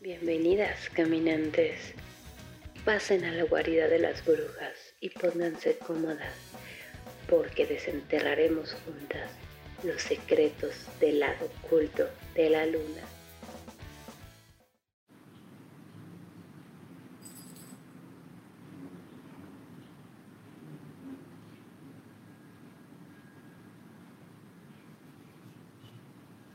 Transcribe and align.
Bienvenidas, 0.00 0.88
caminantes. 0.90 1.92
Pasen 2.84 3.24
a 3.24 3.32
la 3.32 3.42
guarida 3.42 3.88
de 3.88 3.98
las 3.98 4.24
brujas 4.24 4.94
y 5.00 5.10
pónganse 5.10 5.76
cómodas, 5.78 6.34
porque 7.28 7.66
desenterraremos 7.66 8.74
juntas 8.84 9.28
los 9.82 10.00
secretos 10.00 10.86
del 11.00 11.18
lado 11.18 11.50
oculto 11.64 12.08
de 12.36 12.48
la 12.48 12.64
luna. 12.66 13.02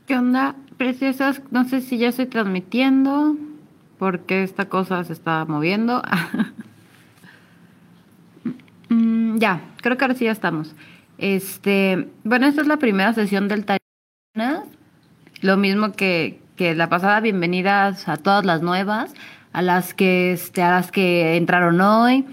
¿Qué 0.06 0.14
onda, 0.16 0.56
preciosas? 0.76 1.42
No 1.50 1.64
sé 1.64 1.80
si 1.80 1.98
ya 1.98 2.08
estoy 2.08 2.26
transmitiendo, 2.26 3.36
porque 3.98 4.42
esta 4.42 4.68
cosa 4.68 5.02
se 5.04 5.12
está 5.12 5.44
moviendo. 5.44 6.02
Mm, 8.90 9.38
ya, 9.38 9.62
creo 9.80 9.96
que 9.96 10.04
ahora 10.04 10.14
sí 10.14 10.26
ya 10.26 10.30
estamos. 10.30 10.76
Este, 11.16 12.06
bueno, 12.22 12.46
esta 12.46 12.60
es 12.60 12.66
la 12.68 12.76
primera 12.76 13.14
sesión 13.14 13.48
del 13.48 13.64
taller. 13.64 13.80
Lo 15.40 15.56
mismo 15.56 15.92
que, 15.92 16.38
que 16.54 16.74
la 16.74 16.90
pasada, 16.90 17.20
bienvenidas 17.20 18.06
a 18.08 18.18
todas 18.18 18.44
las 18.44 18.60
nuevas, 18.60 19.14
a 19.52 19.62
las 19.62 19.94
que, 19.94 20.32
este, 20.32 20.62
a 20.62 20.70
las 20.70 20.92
que 20.92 21.36
entraron 21.36 21.80
hoy 21.80 22.26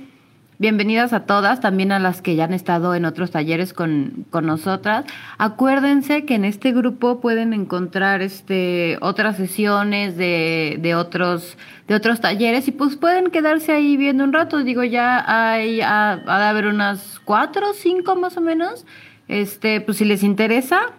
Bienvenidas 0.62 1.12
a 1.12 1.22
todas, 1.22 1.60
también 1.60 1.92
a 1.92 1.98
las 1.98 2.22
que 2.22 2.36
ya 2.36 2.44
han 2.44 2.54
estado 2.54 2.94
en 2.94 3.06
otros 3.06 3.32
talleres 3.32 3.74
con, 3.74 4.28
con 4.30 4.46
nosotras. 4.46 5.06
Acuérdense 5.40 6.24
que 6.24 6.36
en 6.36 6.46
este 6.46 6.72
grupo 6.72 7.20
pueden 7.20 7.54
encontrar 7.54 8.22
este, 8.22 9.00
otras 9.02 9.38
sesiones 9.38 10.18
de, 10.18 10.78
de, 10.80 10.94
otros, 10.94 11.58
de 11.88 11.96
otros 11.96 12.22
talleres 12.22 12.68
y 12.68 12.72
pues 12.74 12.96
pueden 12.96 13.32
quedarse 13.32 13.72
ahí 13.72 13.98
viendo 13.98 14.24
un 14.24 14.34
rato. 14.34 14.64
Digo, 14.64 14.84
ya 14.84 15.26
hay, 15.26 15.82
ha, 15.82 16.18
de 16.18 16.32
haber 16.32 16.68
unas 16.68 17.20
cuatro 17.26 17.72
o 17.72 17.74
cinco 17.74 18.16
más 18.16 18.38
o 18.38 18.42
menos. 18.42 18.86
Este, 19.28 19.82
pues 19.82 19.98
si 19.98 20.06
les 20.06 20.22
interesa, 20.22 20.92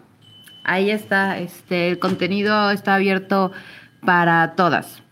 ahí 0.64 0.90
está, 0.90 1.38
este, 1.38 1.88
el 1.88 2.00
contenido 2.00 2.72
está 2.72 2.96
abierto 2.96 3.52
para 4.04 4.56
todas. 4.56 5.04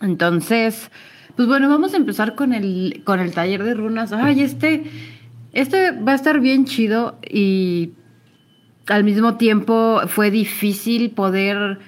Entonces, 0.00 0.90
pues 1.36 1.48
bueno, 1.48 1.68
vamos 1.68 1.94
a 1.94 1.96
empezar 1.96 2.34
con 2.34 2.52
el, 2.52 3.02
con 3.04 3.20
el 3.20 3.32
taller 3.32 3.62
de 3.62 3.74
runas. 3.74 4.12
Ay, 4.12 4.42
este, 4.42 4.84
este 5.52 5.92
va 5.92 6.12
a 6.12 6.14
estar 6.14 6.40
bien 6.40 6.64
chido 6.64 7.18
y 7.28 7.92
al 8.86 9.04
mismo 9.04 9.36
tiempo 9.36 10.00
fue 10.08 10.30
difícil 10.30 11.10
poder 11.10 11.78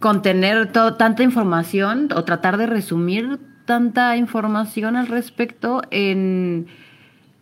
contener 0.00 0.72
tanta 0.72 1.22
información 1.22 2.08
o 2.14 2.24
tratar 2.24 2.56
de 2.56 2.66
resumir 2.66 3.38
tanta 3.66 4.16
información 4.16 4.96
al 4.96 5.06
respecto 5.06 5.82
en, 5.90 6.66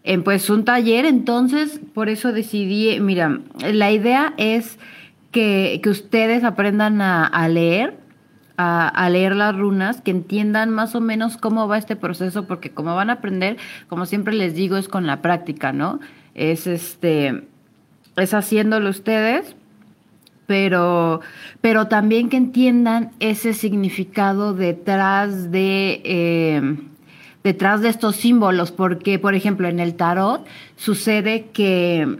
en 0.04 0.22
pues 0.22 0.50
un 0.50 0.64
taller. 0.64 1.06
Entonces, 1.06 1.80
por 1.94 2.10
eso 2.10 2.32
decidí, 2.32 3.00
mira, 3.00 3.40
la 3.72 3.90
idea 3.90 4.34
es 4.36 4.78
que, 5.30 5.80
que 5.82 5.88
ustedes 5.88 6.44
aprendan 6.44 7.00
a 7.00 7.48
leer 7.48 7.99
a, 8.60 9.08
leer 9.10 9.36
las 9.36 9.56
runas, 9.56 10.00
que 10.00 10.10
entiendan 10.10 10.70
más 10.70 10.94
o 10.94 11.00
menos 11.00 11.36
cómo 11.36 11.68
va 11.68 11.78
este 11.78 11.96
proceso, 11.96 12.46
porque 12.46 12.70
como 12.70 12.94
van 12.94 13.10
a 13.10 13.14
aprender, 13.14 13.56
como 13.88 14.06
siempre 14.06 14.34
les 14.34 14.54
digo, 14.54 14.76
es 14.76 14.88
con 14.88 15.06
la 15.06 15.22
práctica, 15.22 15.72
¿no? 15.72 16.00
Es 16.34 16.66
este, 16.66 17.44
es 18.16 18.34
haciéndolo 18.34 18.90
ustedes, 18.90 19.56
pero, 20.46 21.20
pero 21.60 21.86
también 21.88 22.28
que 22.28 22.36
entiendan 22.36 23.12
ese 23.20 23.54
significado 23.54 24.52
detrás 24.52 25.50
de 25.50 26.02
eh, 26.04 26.76
detrás 27.42 27.80
de 27.80 27.88
estos 27.88 28.16
símbolos, 28.16 28.72
porque, 28.72 29.18
por 29.18 29.34
ejemplo, 29.34 29.68
en 29.68 29.80
el 29.80 29.94
tarot 29.94 30.46
sucede 30.76 31.46
que 31.52 32.18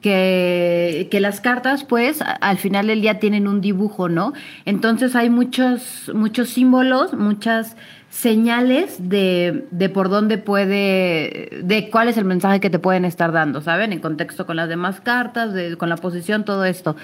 que, 0.00 1.18
las 1.20 1.40
cartas, 1.40 1.84
pues, 1.84 2.22
al 2.40 2.58
final 2.58 2.86
del 2.86 3.00
día 3.00 3.18
tienen 3.18 3.48
un 3.48 3.60
dibujo, 3.60 4.08
¿no? 4.08 4.32
Entonces 4.64 5.16
hay 5.16 5.30
muchos, 5.30 6.10
muchos 6.14 6.50
símbolos, 6.50 7.14
muchas 7.14 7.76
señales 8.10 9.08
de, 9.08 9.66
de 9.70 9.88
por 9.88 10.08
dónde 10.08 10.38
puede, 10.38 11.50
de 11.62 11.90
cuál 11.90 12.08
es 12.08 12.16
el 12.16 12.24
mensaje 12.24 12.60
que 12.60 12.70
te 12.70 12.78
pueden 12.78 13.04
estar 13.04 13.32
dando, 13.32 13.60
¿saben? 13.60 13.92
En 13.92 14.00
contexto 14.00 14.46
con 14.46 14.56
las 14.56 14.68
demás 14.68 15.00
cartas, 15.00 15.52
de, 15.52 15.76
con 15.76 15.88
la 15.88 15.96
posición, 15.96 16.44
todo 16.44 16.64
esto. 16.64 16.96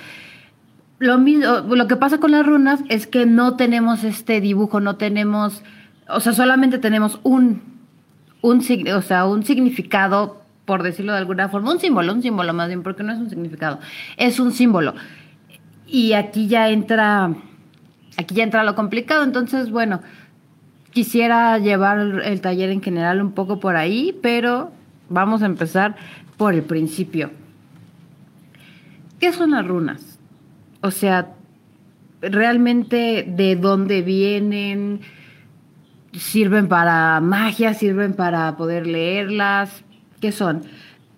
Lo, 0.99 1.19
mismo, 1.19 1.47
lo 1.75 1.89
que 1.89 1.97
pasa 1.97 2.19
con 2.19 2.31
las 2.31 2.47
runas 2.47 2.81
es 2.89 3.07
que 3.07 3.27
no 3.27 3.57
tenemos 3.57 4.05
este 4.05 4.41
dibujo, 4.41 4.81
no 4.81 4.97
tenemos, 4.97 5.63
o 6.09 6.21
sea, 6.21 6.33
solamente 6.33 6.79
tenemos 6.79 7.19
un, 7.25 7.61
un, 8.41 8.65
o 8.95 9.03
sea, 9.03 9.27
un 9.27 9.43
significado 9.43 10.42
por 10.65 10.83
decirlo 10.83 11.12
de 11.12 11.19
alguna 11.19 11.49
forma, 11.49 11.73
un 11.73 11.81
símbolo, 11.81 12.12
un 12.12 12.23
símbolo 12.23 12.53
más 12.53 12.69
bien, 12.69 12.83
porque 12.83 13.03
no 13.03 13.12
es 13.12 13.19
un 13.19 13.28
significado, 13.28 13.81
es 14.17 14.39
un 14.39 14.53
símbolo. 14.53 14.95
Y 15.87 16.12
aquí 16.12 16.47
ya 16.49 16.71
entra, 16.71 17.34
aquí 18.17 18.34
ya 18.34 18.45
entra 18.45 18.65
lo 18.65 18.75
complicado, 18.75 19.25
entonces, 19.25 19.71
bueno, 19.71 20.00
quisiera 20.91 21.59
llevar 21.59 21.99
el 21.99 22.41
taller 22.41 22.71
en 22.71 22.83
general 22.83 23.21
un 23.21 23.33
poco 23.33 23.61
por 23.61 23.77
ahí, 23.77 24.19
pero 24.23 24.73
vamos 25.09 25.43
a 25.43 25.47
empezar 25.47 25.97
por 26.37 26.55
el 26.55 26.62
principio. 26.62 27.31
¿Qué 29.19 29.33
son 29.33 29.53
las 29.53 29.67
runas? 29.67 30.19
O 30.81 30.91
sea, 30.91 31.33
realmente 32.21 33.25
de 33.29 33.56
dónde 33.56 34.03
vienen, 34.03 35.00
sirven 36.12 36.69
para 36.69 37.21
magia, 37.21 37.75
sirven 37.75 38.15
para 38.15 38.56
poder 38.56 38.87
leerlas, 38.87 39.84
¿Qué 40.22 40.31
son? 40.31 40.62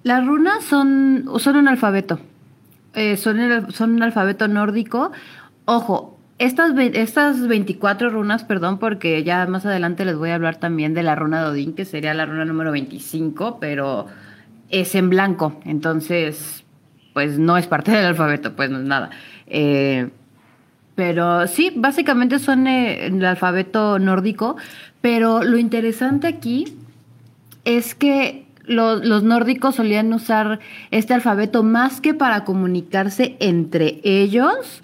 Las 0.02 0.26
runas 0.26 0.64
son, 0.64 1.30
son 1.38 1.56
un 1.56 1.68
alfabeto. 1.68 2.20
Eh, 2.94 3.18
son, 3.18 3.36
son 3.70 3.92
un 3.92 4.02
alfabeto 4.02 4.48
nórdico. 4.48 5.12
Ojo, 5.66 6.18
estas, 6.38 6.72
estas 6.78 7.46
24 7.46 8.08
runas, 8.08 8.44
perdón, 8.44 8.78
porque 8.78 9.22
ya 9.22 9.46
más 9.46 9.66
adelante 9.66 10.06
les 10.06 10.16
voy 10.16 10.30
a 10.30 10.36
hablar 10.36 10.56
también 10.56 10.94
de 10.94 11.02
la 11.02 11.14
runa 11.16 11.42
de 11.42 11.50
Odín, 11.50 11.74
que 11.74 11.84
sería 11.84 12.14
la 12.14 12.24
runa 12.24 12.46
número 12.46 12.72
25, 12.72 13.58
pero 13.60 14.06
es 14.70 14.94
en 14.94 15.10
blanco, 15.10 15.60
entonces, 15.66 16.64
pues 17.12 17.38
no 17.38 17.58
es 17.58 17.66
parte 17.66 17.92
del 17.92 18.06
alfabeto, 18.06 18.56
pues 18.56 18.70
no 18.70 18.78
es 18.78 18.84
nada. 18.84 19.10
Eh, 19.46 20.08
pero 20.94 21.46
sí, 21.46 21.72
básicamente 21.76 22.38
son 22.38 22.66
eh, 22.68 23.08
el 23.08 23.22
alfabeto 23.22 23.98
nórdico, 23.98 24.56
pero 25.02 25.42
lo 25.42 25.58
interesante 25.58 26.26
aquí 26.26 26.78
es 27.66 27.94
que 27.94 28.43
los, 28.66 29.22
nórdicos 29.22 29.76
solían 29.76 30.12
usar 30.12 30.60
este 30.90 31.14
alfabeto 31.14 31.62
más 31.62 32.00
que 32.00 32.14
para 32.14 32.44
comunicarse 32.44 33.36
entre 33.40 34.00
ellos, 34.04 34.82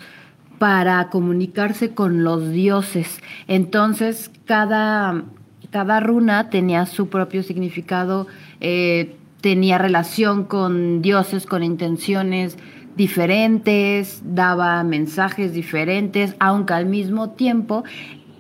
para 0.58 1.08
comunicarse 1.08 1.94
con 1.94 2.22
los 2.22 2.50
dioses. 2.50 3.20
Entonces, 3.48 4.30
cada, 4.44 5.24
cada 5.70 6.00
runa 6.00 6.50
tenía 6.50 6.86
su 6.86 7.08
propio 7.08 7.42
significado, 7.42 8.26
eh, 8.60 9.16
tenía 9.41 9.78
relación 9.78 10.44
con 10.44 11.00
dioses, 11.00 11.47
con 11.47 11.62
intenciones 11.62 12.58
diferentes, 12.97 14.20
daba 14.24 14.82
mensajes 14.84 15.54
diferentes, 15.54 16.34
aunque 16.38 16.74
al 16.74 16.86
mismo 16.86 17.30
tiempo 17.30 17.84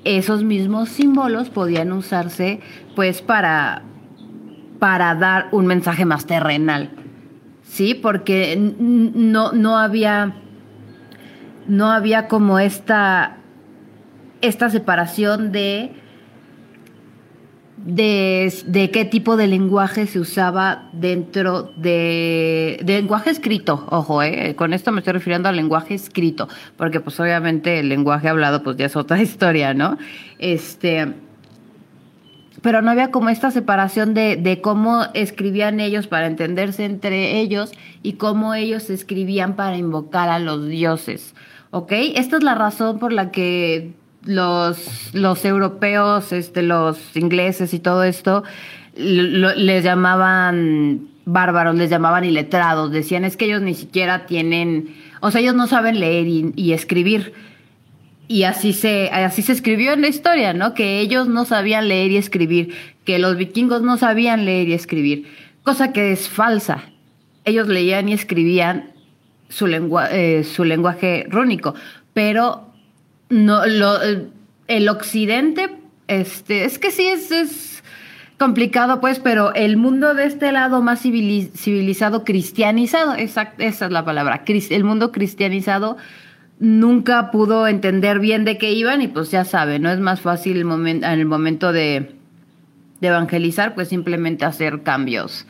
esos 0.04 0.44
mismos 0.44 0.88
símbolos 0.90 1.50
podían 1.50 1.92
usarse 1.92 2.60
pues 2.94 3.22
para 3.22 3.82
para 4.80 5.14
dar 5.14 5.48
un 5.52 5.66
mensaje 5.66 6.04
más 6.04 6.26
terrenal. 6.26 6.90
¿Sí? 7.62 7.94
Porque 7.94 8.56
no, 8.56 9.52
no 9.52 9.78
había. 9.78 10.34
No 11.68 11.92
había 11.92 12.26
como 12.26 12.58
esta. 12.58 13.36
esta 14.40 14.70
separación 14.70 15.52
de. 15.52 15.92
De, 17.82 18.52
de, 18.66 18.90
qué 18.90 19.06
tipo 19.06 19.38
de 19.38 19.46
lenguaje 19.46 20.06
se 20.06 20.20
usaba 20.20 20.90
dentro 20.92 21.72
de, 21.78 22.78
de, 22.82 22.96
lenguaje 23.00 23.30
escrito, 23.30 23.86
ojo, 23.88 24.22
eh, 24.22 24.54
con 24.54 24.74
esto 24.74 24.92
me 24.92 24.98
estoy 24.98 25.14
refiriendo 25.14 25.48
al 25.48 25.56
lenguaje 25.56 25.94
escrito, 25.94 26.46
porque 26.76 27.00
pues 27.00 27.18
obviamente 27.20 27.80
el 27.80 27.88
lenguaje 27.88 28.28
hablado 28.28 28.62
pues 28.62 28.76
ya 28.76 28.84
es 28.84 28.96
otra 28.96 29.18
historia, 29.22 29.72
¿no? 29.72 29.96
Este, 30.38 31.14
pero 32.62 32.82
no 32.82 32.90
había 32.90 33.10
como 33.10 33.30
esta 33.30 33.50
separación 33.50 34.14
de, 34.14 34.36
de, 34.36 34.60
cómo 34.60 35.04
escribían 35.14 35.80
ellos 35.80 36.06
para 36.06 36.26
entenderse 36.26 36.84
entre 36.84 37.40
ellos 37.40 37.72
y 38.02 38.14
cómo 38.14 38.54
ellos 38.54 38.90
escribían 38.90 39.56
para 39.56 39.76
invocar 39.76 40.28
a 40.28 40.38
los 40.38 40.66
dioses. 40.68 41.34
¿Ok? 41.70 41.92
Esta 41.92 42.36
es 42.36 42.42
la 42.42 42.54
razón 42.54 42.98
por 42.98 43.12
la 43.12 43.30
que 43.30 43.92
los, 44.24 45.14
los 45.14 45.44
europeos, 45.44 46.32
este, 46.32 46.62
los 46.62 47.16
ingleses 47.16 47.72
y 47.74 47.78
todo 47.78 48.04
esto, 48.04 48.42
les 48.96 49.84
llamaban 49.84 51.08
bárbaros, 51.24 51.76
les 51.76 51.90
llamaban 51.90 52.24
iletrados, 52.24 52.90
decían 52.90 53.24
es 53.24 53.36
que 53.36 53.46
ellos 53.46 53.62
ni 53.62 53.74
siquiera 53.74 54.26
tienen, 54.26 54.94
o 55.20 55.30
sea, 55.30 55.40
ellos 55.40 55.54
no 55.54 55.66
saben 55.66 56.00
leer 56.00 56.26
y, 56.26 56.52
y 56.56 56.72
escribir 56.72 57.32
y 58.30 58.44
así 58.44 58.72
se, 58.72 59.10
así 59.10 59.42
se 59.42 59.50
escribió 59.50 59.92
en 59.92 60.02
la 60.02 60.06
historia, 60.06 60.52
¿no? 60.52 60.72
Que 60.72 61.00
ellos 61.00 61.26
no 61.26 61.44
sabían 61.44 61.88
leer 61.88 62.12
y 62.12 62.16
escribir, 62.16 62.72
que 63.04 63.18
los 63.18 63.36
vikingos 63.36 63.82
no 63.82 63.98
sabían 63.98 64.44
leer 64.44 64.68
y 64.68 64.72
escribir, 64.72 65.26
cosa 65.64 65.92
que 65.92 66.12
es 66.12 66.28
falsa. 66.28 66.84
Ellos 67.44 67.66
leían 67.66 68.08
y 68.08 68.12
escribían 68.12 68.92
su, 69.48 69.66
lengua, 69.66 70.12
eh, 70.12 70.44
su 70.44 70.62
lenguaje 70.62 71.26
rúnico, 71.28 71.74
pero 72.14 72.70
no, 73.30 73.66
lo, 73.66 73.98
el 74.68 74.88
occidente, 74.88 75.68
este, 76.06 76.64
es 76.66 76.78
que 76.78 76.92
sí 76.92 77.08
es, 77.08 77.32
es 77.32 77.82
complicado, 78.38 79.00
pues, 79.00 79.18
pero 79.18 79.52
el 79.54 79.76
mundo 79.76 80.14
de 80.14 80.26
este 80.26 80.52
lado 80.52 80.82
más 80.82 81.00
civilizado, 81.00 82.22
cristianizado, 82.22 83.14
esa, 83.14 83.54
esa 83.58 83.86
es 83.86 83.90
la 83.90 84.04
palabra, 84.04 84.44
el 84.46 84.84
mundo 84.84 85.10
cristianizado 85.10 85.96
nunca 86.60 87.30
pudo 87.30 87.66
entender 87.66 88.20
bien 88.20 88.44
de 88.44 88.58
qué 88.58 88.72
iban 88.72 89.02
y 89.02 89.08
pues 89.08 89.30
ya 89.30 89.44
sabe, 89.44 89.78
no 89.78 89.90
es 89.90 89.98
más 89.98 90.20
fácil 90.20 90.58
el 90.58 90.66
momento, 90.66 91.06
en 91.06 91.18
el 91.18 91.26
momento 91.26 91.72
de, 91.72 92.14
de, 93.00 93.08
evangelizar, 93.08 93.74
pues 93.74 93.88
simplemente 93.88 94.44
hacer 94.44 94.82
cambios 94.82 95.46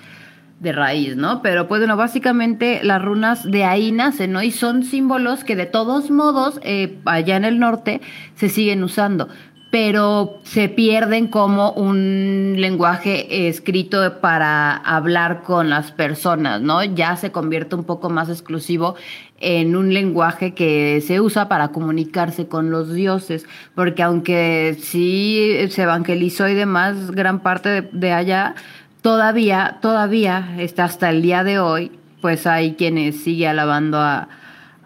de 0.61 0.73
raíz, 0.73 1.17
¿no? 1.17 1.43
Pero 1.43 1.67
pues 1.69 1.81
bueno, 1.81 1.97
básicamente 1.97 2.81
las 2.85 3.03
runas 3.03 3.51
de 3.51 3.65
ahí 3.65 3.93
nacen, 3.93 4.33
¿no? 4.33 4.43
Y 4.43 4.53
son 4.53 4.85
símbolos 4.85 5.43
que 5.43 5.57
de 5.57 5.67
todos 5.67 6.11
modos 6.11 6.61
eh, 6.63 6.99
allá 7.07 7.37
en 7.37 7.45
el 7.45 7.59
norte 7.59 8.01
se 8.37 8.49
siguen 8.49 8.85
usando 8.85 9.29
pero 9.71 10.41
se 10.43 10.69
pierden 10.69 11.29
como 11.29 11.71
un 11.73 12.57
lenguaje 12.59 13.49
escrito 13.49 14.21
para 14.21 14.77
hablar 14.77 15.43
con 15.43 15.71
las 15.71 15.93
personas, 15.93 16.61
¿no? 16.61 16.83
Ya 16.83 17.17
se 17.17 17.31
convierte 17.31 17.77
un 17.77 17.85
poco 17.85 18.11
más 18.11 18.29
exclusivo 18.29 18.97
en 19.39 19.77
un 19.77 19.95
lenguaje 19.95 20.55
que 20.55 21.01
se 21.07 21.21
usa 21.21 21.49
para 21.49 21.69
comunicarse 21.69 22.49
con 22.49 22.71
los 22.71 22.93
dioses, 22.93 23.47
porque 23.77 24.03
aunque 24.03 24.77
sí 24.81 25.57
se 25.71 25.83
evangelizó 25.83 26.49
y 26.49 26.55
demás, 26.55 27.13
gran 27.13 27.41
parte 27.41 27.83
de, 27.93 28.13
allá, 28.13 28.57
todavía, 29.03 29.79
todavía, 29.81 30.57
está 30.59 30.85
hasta 30.85 31.11
el 31.11 31.23
día 31.23 31.45
de 31.45 31.61
hoy, 31.61 31.93
pues 32.21 32.47
hay 32.47 32.75
quienes 32.75 33.23
sigue 33.23 33.47
alabando 33.47 33.99
a, 33.99 34.29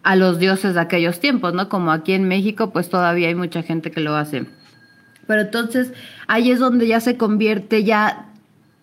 a 0.02 0.14
los 0.14 0.38
dioses 0.38 0.74
de 0.74 0.80
aquellos 0.80 1.20
tiempos, 1.20 1.54
¿no? 1.54 1.70
Como 1.70 1.90
aquí 1.90 2.12
en 2.12 2.28
México, 2.28 2.70
pues 2.70 2.90
todavía 2.90 3.28
hay 3.28 3.34
mucha 3.34 3.62
gente 3.62 3.90
que 3.90 4.00
lo 4.00 4.14
hace. 4.14 4.44
Pero 5.26 5.42
entonces 5.42 5.92
ahí 6.26 6.50
es 6.50 6.58
donde 6.58 6.86
ya 6.86 7.00
se 7.00 7.16
convierte, 7.16 7.84
ya, 7.84 8.26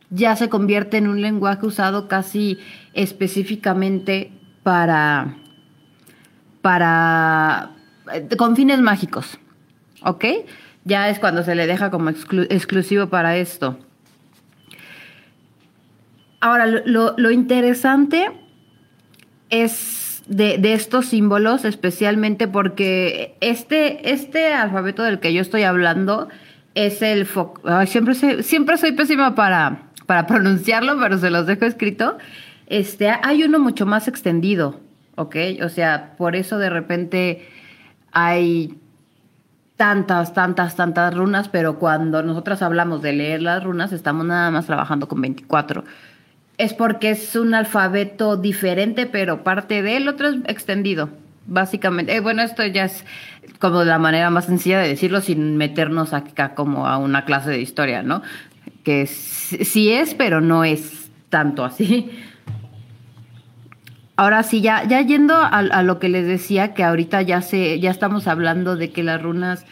ya 0.10 0.36
se 0.36 0.50
convierte 0.50 0.98
en 0.98 1.08
un 1.08 1.22
lenguaje 1.22 1.66
usado 1.66 2.08
casi 2.08 2.60
específicamente 2.94 4.32
para, 4.64 5.36
para, 6.62 7.72
eh, 8.14 8.28
con 8.38 8.56
fines 8.56 8.80
mágicos, 8.80 9.40
¿ok? 10.04 10.26
Ya 10.84 11.10
es 11.10 11.20
cuando 11.20 11.44
se 11.44 11.56
le 11.56 11.68
deja 11.68 11.92
como 11.92 12.10
exclusivo 12.10 13.08
para 13.08 13.38
esto. 13.38 13.78
Ahora, 16.40 16.66
lo, 16.66 17.14
lo 17.18 17.30
interesante 17.30 18.32
es 19.52 20.01
de, 20.32 20.58
de, 20.58 20.74
estos 20.74 21.08
símbolos, 21.08 21.66
especialmente 21.66 22.48
porque 22.48 23.36
este, 23.42 24.12
este 24.12 24.54
alfabeto 24.54 25.04
del 25.04 25.20
que 25.20 25.34
yo 25.34 25.42
estoy 25.42 25.64
hablando 25.64 26.30
es 26.74 27.02
el... 27.02 27.28
siempre, 27.86 28.16
soy, 28.16 28.42
siempre 28.42 28.78
soy 28.78 28.94
pésima 28.94 29.36
para, 29.36 29.90
para 30.06 30.28
pronunciarlo, 30.28 30.98
pero 31.00 31.18
se 31.18 31.30
los 31.30 31.46
dejo 31.48 31.66
escrito. 31.66 32.18
Este, 32.68 33.10
hay 33.10 33.44
uno 33.44 33.60
mucho 33.60 33.86
más 33.86 34.08
extendido, 34.08 34.80
¿ok? 35.16 35.36
O 35.64 35.70
sea, 35.70 36.14
por 36.18 36.38
eso 36.38 36.58
de 36.58 36.70
repente 36.70 37.50
hay 38.14 38.80
tantas, 39.76 40.34
tantas, 40.34 40.78
tantas 40.78 41.14
runas, 41.14 41.50
pero 41.50 41.78
cuando 41.78 42.24
nosotras 42.24 42.62
hablamos 42.62 43.02
de 43.02 43.12
leer 43.12 43.42
las 43.42 43.62
runas, 43.62 43.92
estamos 43.92 44.26
nada 44.26 44.50
más 44.50 44.66
trabajando 44.66 45.10
con 45.10 45.20
24 45.20 45.84
es 46.62 46.74
porque 46.76 47.10
es 47.10 47.36
un 47.36 47.56
alfabeto 47.56 48.38
diferente, 48.38 49.08
pero 49.08 49.44
parte 49.44 49.82
de 49.82 49.98
él, 49.98 50.08
otro 50.08 50.30
es 50.30 50.36
extendido, 50.46 51.10
básicamente. 51.48 52.16
Eh, 52.16 52.20
bueno, 52.20 52.44
esto 52.44 52.64
ya 52.66 52.86
es 52.86 53.04
como 53.58 53.84
la 53.84 53.98
manera 53.98 54.30
más 54.30 54.46
sencilla 54.46 54.80
de 54.80 54.90
decirlo 54.90 55.22
sin 55.22 55.58
meternos 55.58 56.14
acá 56.14 56.54
como 56.54 56.88
a 56.88 56.98
una 56.98 57.26
clase 57.26 57.50
de 57.50 57.62
historia, 57.62 58.04
¿no? 58.04 58.22
Que 58.84 59.08
sí 59.08 59.92
es, 59.92 60.14
pero 60.14 60.40
no 60.40 60.64
es 60.64 61.10
tanto 61.30 61.66
así. 61.66 62.12
Ahora 64.16 64.44
sí, 64.44 64.62
ya, 64.62 64.84
ya 64.84 65.02
yendo 65.02 65.36
a, 65.36 65.82
lo 65.82 65.98
que 65.98 66.10
les 66.10 66.28
decía, 66.28 66.76
que 66.76 66.84
ahorita 66.84 67.24
ya 67.24 67.42
se, 67.42 67.80
ya 67.80 67.90
estamos 67.90 68.28
hablando 68.28 68.76
de 68.76 68.92
que 68.92 69.02
las 69.02 69.20
runas 69.20 69.66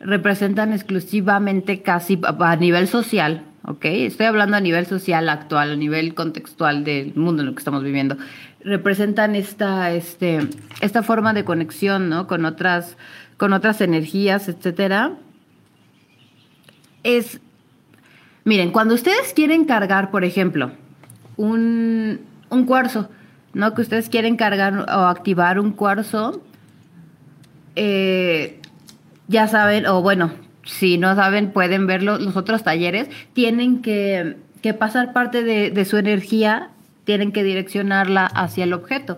representan 0.00 0.72
exclusivamente 0.72 1.80
casi 1.82 2.18
a 2.24 2.56
nivel 2.56 2.88
social, 2.88 3.44
¿ok? 3.68 3.84
Estoy 3.84 4.26
hablando 4.26 4.56
a 4.56 4.60
nivel 4.60 4.86
social 4.86 5.28
actual, 5.28 5.72
a 5.72 5.76
nivel 5.76 6.14
contextual 6.14 6.84
del 6.84 7.14
mundo 7.14 7.42
en 7.42 7.48
el 7.48 7.54
que 7.54 7.58
estamos 7.58 7.84
viviendo. 7.84 8.16
Representan 8.64 9.36
esta, 9.36 9.92
este, 9.92 10.40
esta 10.80 11.02
forma 11.02 11.34
de 11.34 11.44
conexión, 11.44 12.08
¿no? 12.08 12.26
Con 12.26 12.46
otras, 12.46 12.96
con 13.36 13.52
otras 13.52 13.82
energías, 13.82 14.48
etcétera. 14.48 15.12
Es, 17.02 17.40
miren, 18.44 18.72
cuando 18.72 18.94
ustedes 18.94 19.34
quieren 19.34 19.66
cargar, 19.66 20.10
por 20.10 20.24
ejemplo, 20.24 20.72
un, 21.36 22.20
un 22.48 22.64
cuarzo, 22.64 23.10
¿no? 23.52 23.74
Que 23.74 23.82
ustedes 23.82 24.08
quieren 24.08 24.36
cargar 24.36 24.78
o 24.78 25.06
activar 25.06 25.60
un 25.60 25.72
cuarzo, 25.72 26.40
eh, 27.76 28.60
ya 29.28 29.46
saben, 29.46 29.86
o 29.86 30.00
bueno, 30.00 30.32
si 30.68 30.98
no 30.98 31.14
saben, 31.14 31.50
pueden 31.50 31.86
ver 31.86 32.02
los, 32.02 32.36
otros 32.36 32.62
talleres, 32.62 33.08
tienen 33.32 33.80
que, 33.80 34.36
pasar 34.78 35.14
parte 35.14 35.42
de, 35.42 35.84
su 35.86 35.96
energía, 35.96 36.70
tienen 37.04 37.32
que 37.32 37.42
direccionarla 37.42 38.26
hacia 38.26 38.64
el 38.64 38.74
objeto. 38.74 39.16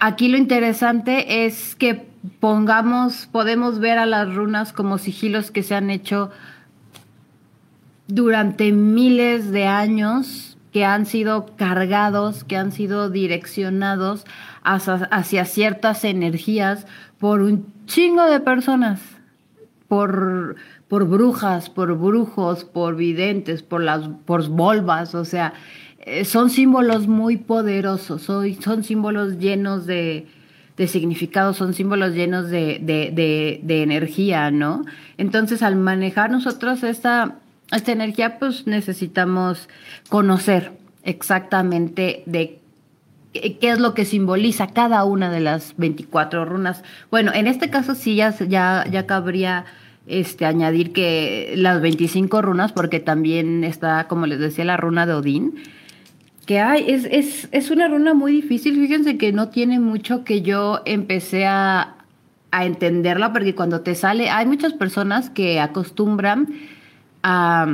Aquí 0.00 0.26
lo 0.26 0.36
interesante 0.36 1.46
es 1.46 1.76
que 1.76 2.04
pongamos, 2.40 3.28
podemos 3.30 3.78
ver 3.78 3.98
a 3.98 4.06
las 4.06 4.34
runas 4.34 4.72
como 4.72 4.98
sigilos 4.98 5.52
que 5.52 5.62
se 5.62 5.76
han 5.76 5.88
hecho 5.88 6.30
durante 8.08 8.72
miles 8.72 9.52
de 9.52 9.68
años, 9.68 10.58
que 10.72 10.84
han 10.84 11.06
sido 11.06 11.46
cargados, 11.56 12.42
que 12.42 12.56
han 12.56 12.72
sido 12.72 13.08
direccionados 13.08 14.24
hacia 14.64 15.44
ciertas 15.44 16.04
energías 16.04 16.86
por 17.20 17.40
un 17.40 17.72
chingo 17.86 18.26
de 18.26 18.40
personas 18.40 19.00
por, 19.92 20.56
por 20.88 21.06
brujas, 21.06 21.68
por 21.68 21.98
brujos, 21.98 22.64
por 22.64 22.96
videntes, 22.96 23.62
por 23.62 23.82
las 23.82 24.08
por 24.24 24.48
volvas, 24.48 25.14
o 25.14 25.26
sea, 25.26 25.52
eh, 25.98 26.24
son 26.24 26.48
símbolos 26.48 27.08
muy 27.08 27.36
poderosos, 27.36 28.22
son, 28.22 28.84
símbolos 28.84 29.38
llenos 29.38 29.84
de, 29.84 30.28
de 30.78 30.88
significado, 30.88 31.52
son 31.52 31.74
símbolos 31.74 32.14
llenos 32.14 32.48
de, 32.48 32.78
de, 32.80 33.60
de, 33.62 33.82
energía, 33.82 34.50
¿no? 34.50 34.82
Entonces, 35.18 35.62
al 35.62 35.76
manejar 35.76 36.30
nosotros 36.30 36.82
esta, 36.84 37.36
esta 37.70 37.92
energía, 37.92 38.38
pues 38.38 38.66
necesitamos 38.66 39.68
conocer 40.08 40.72
exactamente 41.04 42.22
de 42.24 42.60
qué 43.34 43.70
es 43.70 43.78
lo 43.78 43.92
que 43.92 44.06
simboliza 44.06 44.68
cada 44.68 45.04
una 45.04 45.30
de 45.30 45.40
las 45.40 45.74
24 45.76 46.46
runas. 46.46 46.82
Bueno, 47.10 47.30
en 47.34 47.46
este 47.46 47.68
caso 47.68 47.94
sí 47.94 48.16
ya, 48.16 48.34
ya, 48.38 48.86
ya 48.90 49.06
cabría 49.06 49.66
este, 50.06 50.44
añadir 50.46 50.92
que 50.92 51.54
las 51.56 51.80
25 51.80 52.42
runas, 52.42 52.72
porque 52.72 53.00
también 53.00 53.64
está, 53.64 54.08
como 54.08 54.26
les 54.26 54.38
decía, 54.38 54.64
la 54.64 54.76
runa 54.76 55.06
de 55.06 55.14
Odín, 55.14 55.54
que 56.46 56.60
hay, 56.60 56.90
es, 56.90 57.06
es, 57.10 57.48
es 57.52 57.70
una 57.70 57.88
runa 57.88 58.14
muy 58.14 58.32
difícil, 58.32 58.74
fíjense 58.74 59.16
que 59.16 59.32
no 59.32 59.48
tiene 59.48 59.78
mucho 59.78 60.24
que 60.24 60.42
yo 60.42 60.80
empecé 60.84 61.46
a, 61.46 61.96
a 62.50 62.64
entenderla, 62.66 63.32
porque 63.32 63.54
cuando 63.54 63.82
te 63.82 63.94
sale, 63.94 64.28
hay 64.28 64.46
muchas 64.46 64.72
personas 64.72 65.30
que 65.30 65.60
acostumbran 65.60 66.48
a 67.22 67.68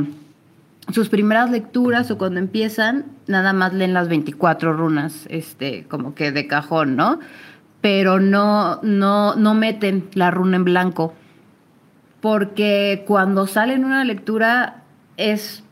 sus 0.93 1.09
primeras 1.09 1.51
lecturas 1.51 2.11
o 2.11 2.19
cuando 2.19 2.41
empiezan, 2.41 3.07
nada 3.27 3.53
más 3.53 3.73
leen 3.73 3.95
las 3.95 4.09
24 4.09 4.75
runas, 4.75 5.27
este, 5.31 5.85
como 5.85 6.15
que 6.15 6.33
de 6.33 6.47
cajón, 6.47 6.97
¿no? 6.97 7.21
Pero 7.81 8.21
no, 8.21 8.81
no, 8.83 9.35
no 9.37 9.55
meten 9.55 10.09
la 10.15 10.31
runa 10.31 10.57
en 10.57 10.65
blanco 10.65 11.15
porque 12.21 13.05
cuando 13.07 13.47
sale 13.47 13.75
en 13.75 13.85
una 13.85 14.05
lectura 14.05 14.83
es, 15.17 15.63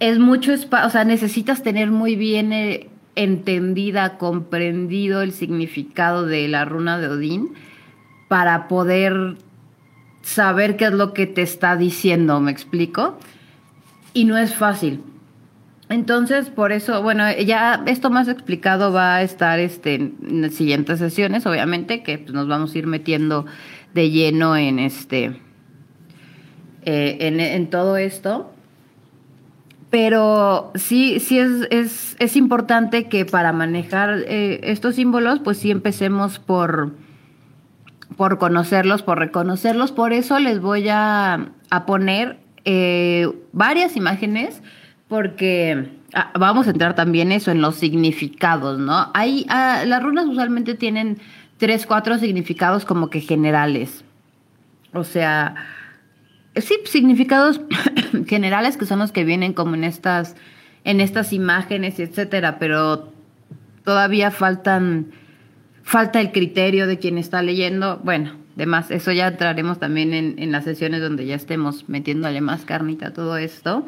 es 0.00 0.18
mucho 0.18 0.52
espacio, 0.52 0.86
o 0.86 0.90
sea, 0.90 1.04
necesitas 1.04 1.62
tener 1.62 1.90
muy 1.90 2.16
bien 2.16 2.52
eh, 2.52 2.88
entendida, 3.16 4.16
comprendido 4.16 5.22
el 5.22 5.32
significado 5.32 6.26
de 6.26 6.48
la 6.48 6.64
runa 6.64 6.98
de 6.98 7.08
Odín 7.08 7.54
para 8.28 8.68
poder 8.68 9.36
saber 10.22 10.76
qué 10.76 10.86
es 10.86 10.92
lo 10.92 11.12
que 11.12 11.26
te 11.26 11.42
está 11.42 11.76
diciendo, 11.76 12.40
¿me 12.40 12.50
explico? 12.50 13.18
Y 14.14 14.24
no 14.24 14.38
es 14.38 14.54
fácil. 14.54 15.02
Entonces, 15.90 16.48
por 16.48 16.72
eso, 16.72 17.02
bueno, 17.02 17.24
ya 17.32 17.82
esto 17.86 18.08
más 18.08 18.26
explicado 18.28 18.92
va 18.92 19.16
a 19.16 19.22
estar 19.22 19.58
este, 19.60 19.96
en 19.96 20.40
las 20.40 20.54
siguientes 20.54 20.98
sesiones, 20.98 21.44
obviamente, 21.44 22.02
que 22.02 22.18
pues, 22.18 22.32
nos 22.32 22.48
vamos 22.48 22.74
a 22.74 22.78
ir 22.78 22.86
metiendo 22.86 23.44
de 23.94 24.10
lleno 24.10 24.56
en 24.56 24.78
este 24.78 25.40
eh, 26.86 27.16
en, 27.20 27.70
todo 27.70 27.96
esto. 27.96 28.50
Pero 29.88 30.72
sí, 30.74 31.20
sí 31.20 31.38
es, 31.38 32.16
es, 32.18 32.36
importante 32.36 33.08
que 33.08 33.24
para 33.24 33.52
manejar 33.52 34.24
eh, 34.26 34.60
estos 34.64 34.96
símbolos, 34.96 35.38
pues 35.38 35.56
sí 35.56 35.70
empecemos 35.70 36.40
por, 36.40 36.92
por 38.16 38.38
conocerlos, 38.38 39.02
por 39.02 39.18
reconocerlos. 39.18 39.92
Por 39.92 40.12
eso 40.12 40.38
les 40.40 40.60
voy 40.60 40.88
a, 40.90 41.52
poner 41.86 42.38
eh, 42.64 43.28
varias 43.52 43.96
imágenes, 43.96 44.62
porque 45.08 45.88
ah, 46.12 46.32
vamos 46.38 46.66
a 46.66 46.70
entrar 46.70 46.94
también 46.94 47.32
eso 47.32 47.50
en 47.50 47.62
los 47.62 47.76
significados, 47.76 48.78
¿no? 48.78 49.10
Hay, 49.14 49.46
ah, 49.48 49.84
las 49.86 50.02
runas 50.02 50.26
usualmente 50.26 50.74
tienen 50.74 51.18
tres, 51.64 51.86
cuatro 51.86 52.18
significados 52.18 52.84
como 52.84 53.08
que 53.08 53.22
generales. 53.22 54.04
O 54.92 55.02
sea, 55.02 55.54
sí, 56.54 56.74
significados 56.84 57.62
generales 58.26 58.76
que 58.76 58.84
son 58.84 58.98
los 58.98 59.12
que 59.12 59.24
vienen 59.24 59.54
como 59.54 59.74
en 59.74 59.84
estas, 59.84 60.36
en 60.84 61.00
estas 61.00 61.32
imágenes, 61.32 62.00
etcétera, 62.00 62.58
pero 62.58 63.10
todavía 63.82 64.30
faltan, 64.30 65.12
falta 65.82 66.20
el 66.20 66.32
criterio 66.32 66.86
de 66.86 66.98
quien 66.98 67.16
está 67.16 67.40
leyendo. 67.40 67.98
Bueno, 68.04 68.36
demás, 68.56 68.90
eso 68.90 69.10
ya 69.12 69.28
entraremos 69.28 69.80
también 69.80 70.12
en, 70.12 70.34
en 70.36 70.52
las 70.52 70.64
sesiones 70.64 71.00
donde 71.00 71.24
ya 71.24 71.34
estemos 71.34 71.88
metiéndole 71.88 72.42
más 72.42 72.66
carnita 72.66 73.06
a 73.06 73.12
todo 73.14 73.38
esto. 73.38 73.86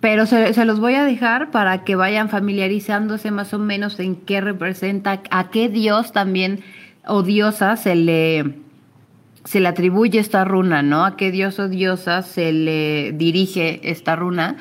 Pero 0.00 0.26
se, 0.26 0.64
los 0.64 0.80
voy 0.80 0.94
a 0.94 1.04
dejar 1.04 1.50
para 1.50 1.84
que 1.84 1.96
vayan 1.96 2.28
familiarizándose 2.28 3.30
más 3.30 3.54
o 3.54 3.58
menos 3.58 3.98
en 4.00 4.16
qué 4.16 4.40
representa, 4.40 5.22
a 5.30 5.50
qué 5.50 5.68
dios 5.68 6.12
también 6.12 6.60
o 7.06 7.22
diosa 7.22 7.76
se 7.76 7.94
le, 7.94 8.54
se 9.44 9.60
le 9.60 9.68
atribuye 9.68 10.18
esta 10.18 10.44
runa, 10.44 10.82
¿no? 10.82 11.04
A 11.04 11.16
qué 11.16 11.30
dios 11.30 11.58
o 11.58 11.68
diosa 11.68 12.22
se 12.22 12.52
le 12.52 13.12
dirige 13.12 13.88
esta 13.88 14.16
runa, 14.16 14.56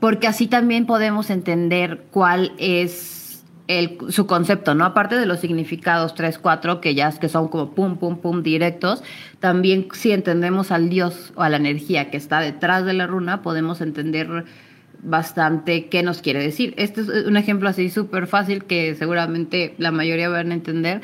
porque 0.00 0.26
así 0.26 0.46
también 0.46 0.86
podemos 0.86 1.30
entender 1.30 2.06
cuál 2.10 2.52
es 2.58 3.44
el, 3.70 3.98
su 4.08 4.26
concepto, 4.26 4.74
¿no? 4.74 4.84
Aparte 4.84 5.16
de 5.16 5.26
los 5.26 5.38
significados 5.38 6.14
3, 6.14 6.38
4, 6.38 6.80
que 6.80 6.96
ya 6.96 7.12
que 7.12 7.28
son 7.28 7.46
como 7.48 7.72
pum, 7.72 7.98
pum, 7.98 8.18
pum 8.18 8.42
directos, 8.42 9.04
también 9.38 9.86
si 9.92 10.10
entendemos 10.10 10.72
al 10.72 10.88
dios 10.88 11.32
o 11.36 11.42
a 11.42 11.48
la 11.48 11.58
energía 11.58 12.10
que 12.10 12.16
está 12.16 12.40
detrás 12.40 12.84
de 12.84 12.94
la 12.94 13.06
runa, 13.06 13.42
podemos 13.42 13.80
entender 13.80 14.44
bastante 15.02 15.88
qué 15.88 16.02
nos 16.02 16.20
quiere 16.20 16.42
decir. 16.42 16.74
Este 16.76 17.00
es 17.00 17.08
un 17.08 17.36
ejemplo 17.36 17.68
así 17.68 17.90
súper 17.90 18.26
fácil 18.26 18.64
que 18.64 18.94
seguramente 18.94 19.74
la 19.78 19.90
mayoría 19.90 20.28
van 20.28 20.50
a 20.50 20.54
entender 20.54 21.00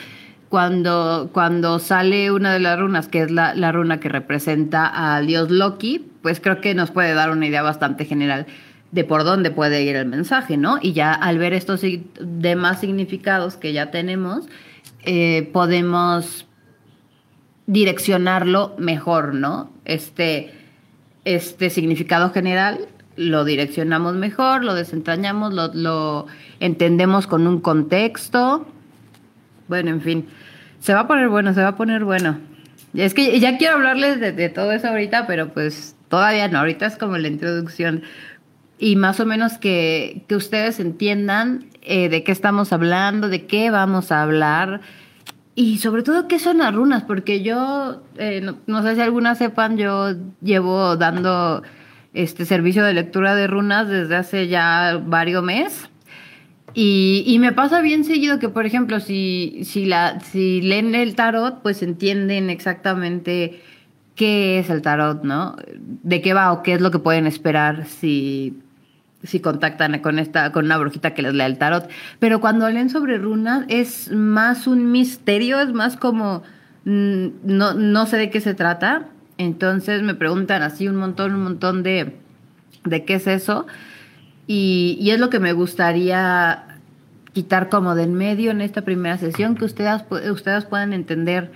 cuando, 0.48 1.30
cuando 1.32 1.78
sale 1.78 2.30
una 2.30 2.52
de 2.52 2.60
las 2.60 2.78
runas, 2.78 3.08
que 3.08 3.22
es 3.22 3.30
la, 3.30 3.54
la, 3.54 3.72
runa 3.72 3.98
que 3.98 4.08
representa 4.08 4.86
al 4.86 5.26
dios 5.26 5.50
Loki, 5.50 6.06
pues 6.22 6.40
creo 6.40 6.60
que 6.60 6.74
nos 6.74 6.90
puede 6.90 7.14
dar 7.14 7.30
una 7.30 7.46
idea 7.46 7.62
bastante 7.62 8.04
general 8.04 8.46
de 8.92 9.04
por 9.04 9.24
dónde 9.24 9.50
puede 9.50 9.82
ir 9.82 9.96
el 9.96 10.06
mensaje, 10.06 10.56
¿no? 10.56 10.78
Y 10.80 10.92
ya 10.92 11.12
al 11.12 11.38
ver 11.38 11.52
estos 11.52 11.82
demás 12.20 12.80
significados 12.80 13.56
que 13.56 13.72
ya 13.72 13.90
tenemos, 13.90 14.46
eh, 15.02 15.50
podemos 15.52 16.46
direccionarlo 17.66 18.74
mejor, 18.78 19.34
¿no? 19.34 19.70
Este, 19.84 20.52
este 21.24 21.70
significado 21.70 22.30
general 22.30 22.86
lo 23.16 23.44
direccionamos 23.44 24.14
mejor, 24.14 24.64
lo 24.64 24.74
desentrañamos, 24.74 25.52
lo, 25.54 26.26
entendemos 26.60 27.26
con 27.26 27.46
un 27.46 27.60
contexto, 27.60 28.66
bueno, 29.68 29.90
en 29.90 30.00
fin, 30.00 30.28
se 30.80 30.94
va 30.94 31.00
a 31.00 31.06
poner 31.06 31.28
bueno, 31.28 31.54
se 31.54 31.62
va 31.62 31.68
a 31.68 31.76
poner 31.76 32.04
bueno. 32.04 32.38
Es 32.94 33.14
que 33.14 33.38
ya 33.40 33.58
quiero 33.58 33.74
hablarles 33.74 34.20
de, 34.20 34.48
todo 34.48 34.72
eso 34.72 34.88
ahorita, 34.88 35.26
pero 35.26 35.52
pues 35.52 35.96
todavía 36.08 36.48
no, 36.48 36.58
ahorita 36.58 36.86
es 36.86 36.96
como 36.96 37.18
la 37.18 37.28
introducción. 37.28 38.02
Y 38.78 38.96
más 38.96 39.20
o 39.20 39.26
menos 39.26 39.58
que, 39.58 40.24
que 40.28 40.36
ustedes 40.36 40.80
entiendan 40.80 41.66
eh, 41.82 42.08
de 42.08 42.22
qué 42.22 42.32
estamos 42.32 42.72
hablando, 42.72 43.28
de 43.28 43.46
qué 43.46 43.70
vamos 43.70 44.12
a 44.12 44.22
hablar 44.22 44.80
y 45.58 45.78
sobre 45.78 46.02
todo 46.02 46.28
qué 46.28 46.38
son 46.38 46.58
las 46.58 46.74
runas, 46.74 47.02
porque 47.04 47.42
yo, 47.42 48.02
eh, 48.18 48.46
no, 48.66 48.82
sé 48.82 48.94
si 48.94 49.00
algunas 49.00 49.38
sepan, 49.38 49.78
yo 49.78 50.14
llevo 50.42 50.96
dando 50.96 51.62
este 52.16 52.46
servicio 52.46 52.84
de 52.84 52.94
lectura 52.94 53.34
de 53.34 53.46
runas 53.46 53.88
desde 53.88 54.16
hace 54.16 54.48
ya 54.48 55.00
varios 55.04 55.44
meses. 55.44 55.90
Y, 56.74 57.24
y, 57.26 57.38
me 57.38 57.52
pasa 57.52 57.80
bien 57.80 58.04
seguido 58.04 58.38
que, 58.38 58.50
por 58.50 58.66
ejemplo, 58.66 59.00
si, 59.00 59.60
si, 59.64 59.86
la, 59.86 60.20
si 60.20 60.60
leen 60.60 60.94
el 60.94 61.14
tarot, 61.14 61.62
pues 61.62 61.82
entienden 61.82 62.50
exactamente 62.50 63.62
qué 64.14 64.58
es 64.58 64.68
el 64.68 64.82
tarot, 64.82 65.22
¿no? 65.22 65.56
De 65.76 66.20
qué 66.20 66.34
va 66.34 66.52
o 66.52 66.62
qué 66.62 66.74
es 66.74 66.80
lo 66.80 66.90
que 66.90 66.98
pueden 66.98 67.26
esperar 67.26 67.86
si, 67.86 68.58
si 69.22 69.40
contactan 69.40 69.98
con 70.00 70.18
esta, 70.18 70.52
con 70.52 70.64
una 70.64 70.76
brujita 70.78 71.14
que 71.14 71.22
les 71.22 71.34
lea 71.34 71.46
el 71.46 71.58
tarot. 71.58 71.88
Pero 72.18 72.40
cuando 72.40 72.68
leen 72.68 72.90
sobre 72.90 73.18
runas 73.18 73.64
es 73.68 74.10
más 74.12 74.66
un 74.66 74.90
misterio, 74.90 75.60
es 75.60 75.72
más 75.72 75.96
como 75.96 76.42
mm, 76.84 77.26
no, 77.44 77.74
no 77.74 78.06
sé 78.06 78.16
de 78.16 78.30
qué 78.30 78.40
se 78.40 78.54
trata. 78.54 79.08
Entonces 79.38 80.02
me 80.02 80.14
preguntan 80.14 80.62
así 80.62 80.88
un 80.88 80.96
montón, 80.96 81.34
un 81.34 81.42
montón 81.42 81.82
de, 81.82 82.16
de 82.84 83.04
qué 83.04 83.14
es 83.14 83.26
eso. 83.26 83.66
Y, 84.46 84.96
y, 85.00 85.10
es 85.10 85.18
lo 85.18 85.28
que 85.28 85.40
me 85.40 85.52
gustaría 85.52 86.78
quitar 87.32 87.68
como 87.68 87.94
de 87.94 88.04
en 88.04 88.14
medio 88.14 88.50
en 88.50 88.60
esta 88.60 88.82
primera 88.82 89.18
sesión, 89.18 89.56
que 89.56 89.64
ustedes, 89.64 90.04
ustedes 90.30 90.64
puedan 90.64 90.92
entender 90.92 91.50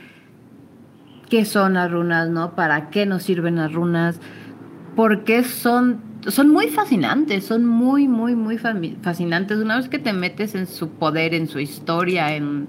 qué 1.31 1.45
son 1.45 1.75
las 1.75 1.91
runas, 1.91 2.29
¿no? 2.29 2.55
¿Para 2.55 2.91
qué 2.91 3.07
nos 3.07 3.23
sirven 3.23 3.57
las 3.57 3.73
runas? 3.73 4.21
Porque 4.97 5.45
son, 5.45 6.03
son 6.27 6.51
muy 6.51 6.67
fascinantes, 6.69 7.47
son 7.47 7.65
muy, 7.65 8.09
muy, 8.09 8.35
muy 8.35 8.59
fascinantes. 8.59 9.59
Una 9.59 9.77
vez 9.77 9.89
que 9.89 10.01
te 10.01 10.13
metes 10.13 10.55
en 10.55 10.67
su 10.67 10.91
poder, 10.91 11.33
en 11.33 11.47
su 11.47 11.61
historia, 11.61 12.35
en, 12.35 12.69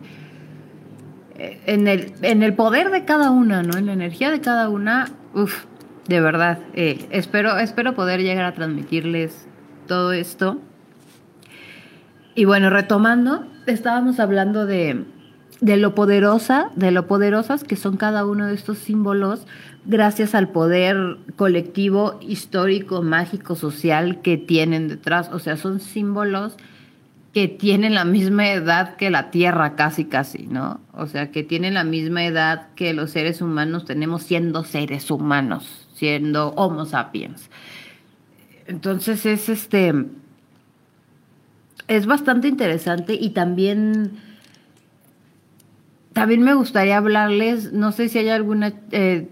en, 1.65 1.87
el, 1.87 2.13
en 2.21 2.43
el 2.43 2.53
poder 2.53 2.89
de 2.91 3.05
cada 3.05 3.31
una, 3.31 3.63
¿no? 3.63 3.77
En 3.77 3.85
la 3.87 3.93
energía 3.93 4.31
de 4.31 4.41
cada 4.41 4.69
una, 4.69 5.09
uff, 5.33 5.65
de 6.07 6.21
verdad, 6.21 6.59
eh, 6.73 7.05
espero, 7.11 7.57
espero 7.57 7.93
poder 7.95 8.21
llegar 8.21 8.45
a 8.45 8.53
transmitirles 8.53 9.47
todo 9.87 10.13
esto. 10.13 10.59
Y 12.35 12.45
bueno, 12.45 12.69
retomando, 12.69 13.45
estábamos 13.67 14.19
hablando 14.19 14.65
de, 14.65 15.05
de 15.59 15.77
lo 15.77 15.95
poderosa, 15.95 16.71
de 16.75 16.91
lo 16.91 17.07
poderosas 17.07 17.63
que 17.63 17.75
son 17.75 17.97
cada 17.97 18.25
uno 18.25 18.47
de 18.47 18.55
estos 18.55 18.77
símbolos 18.77 19.45
gracias 19.85 20.35
al 20.35 20.49
poder 20.49 21.17
colectivo, 21.35 22.19
histórico, 22.21 23.01
mágico, 23.01 23.55
social 23.55 24.21
que 24.21 24.37
tienen 24.37 24.87
detrás. 24.87 25.29
O 25.31 25.39
sea, 25.39 25.57
son 25.57 25.79
símbolos 25.79 26.57
que 27.33 27.47
tienen 27.47 27.93
la 27.93 28.03
misma 28.03 28.49
edad 28.49 28.95
que 28.97 29.09
la 29.09 29.31
Tierra, 29.31 29.75
casi, 29.75 30.05
casi, 30.05 30.47
¿no? 30.47 30.81
O 30.93 31.07
sea, 31.07 31.31
que 31.31 31.43
tienen 31.43 31.75
la 31.75 31.85
misma 31.85 32.25
edad 32.25 32.67
que 32.75 32.93
los 32.93 33.11
seres 33.11 33.41
humanos 33.41 33.85
tenemos 33.85 34.23
siendo 34.23 34.65
seres 34.65 35.09
humanos, 35.09 35.87
siendo 35.93 36.49
Homo 36.49 36.85
sapiens. 36.85 37.49
Entonces 38.67 39.25
es 39.25 39.47
este. 39.47 39.93
Es 41.87 42.05
bastante 42.05 42.49
interesante 42.49 43.13
y 43.13 43.29
también. 43.29 44.19
También 46.11 46.41
me 46.41 46.53
gustaría 46.53 46.97
hablarles, 46.97 47.71
no 47.71 47.93
sé 47.93 48.09
si 48.09 48.19
hay 48.19 48.27
alguna 48.27 48.73
eh, 48.91 49.29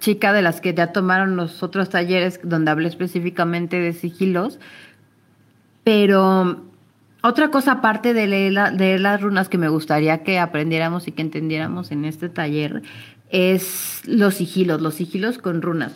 chica 0.00 0.32
de 0.32 0.42
las 0.42 0.60
que 0.60 0.74
ya 0.74 0.92
tomaron 0.92 1.36
los 1.36 1.62
otros 1.62 1.90
talleres 1.90 2.40
donde 2.42 2.72
hablé 2.72 2.88
específicamente 2.88 3.78
de 3.78 3.92
sigilos, 3.92 4.58
pero 5.84 6.67
otra 7.22 7.50
cosa 7.50 7.72
aparte 7.72 8.14
de 8.14 8.26
leer, 8.26 9.00
las 9.00 9.20
runas 9.20 9.48
que 9.48 9.58
me 9.58 9.68
gustaría 9.68 10.22
que 10.22 10.38
aprendiéramos 10.38 11.08
y 11.08 11.12
que 11.12 11.22
entendiéramos 11.22 11.90
en 11.90 12.04
este 12.04 12.28
taller 12.28 12.82
es 13.30 14.02
los 14.06 14.34
sigilos, 14.34 14.80
los 14.80 14.94
sigilos 14.94 15.38
con 15.38 15.60
runas. 15.60 15.92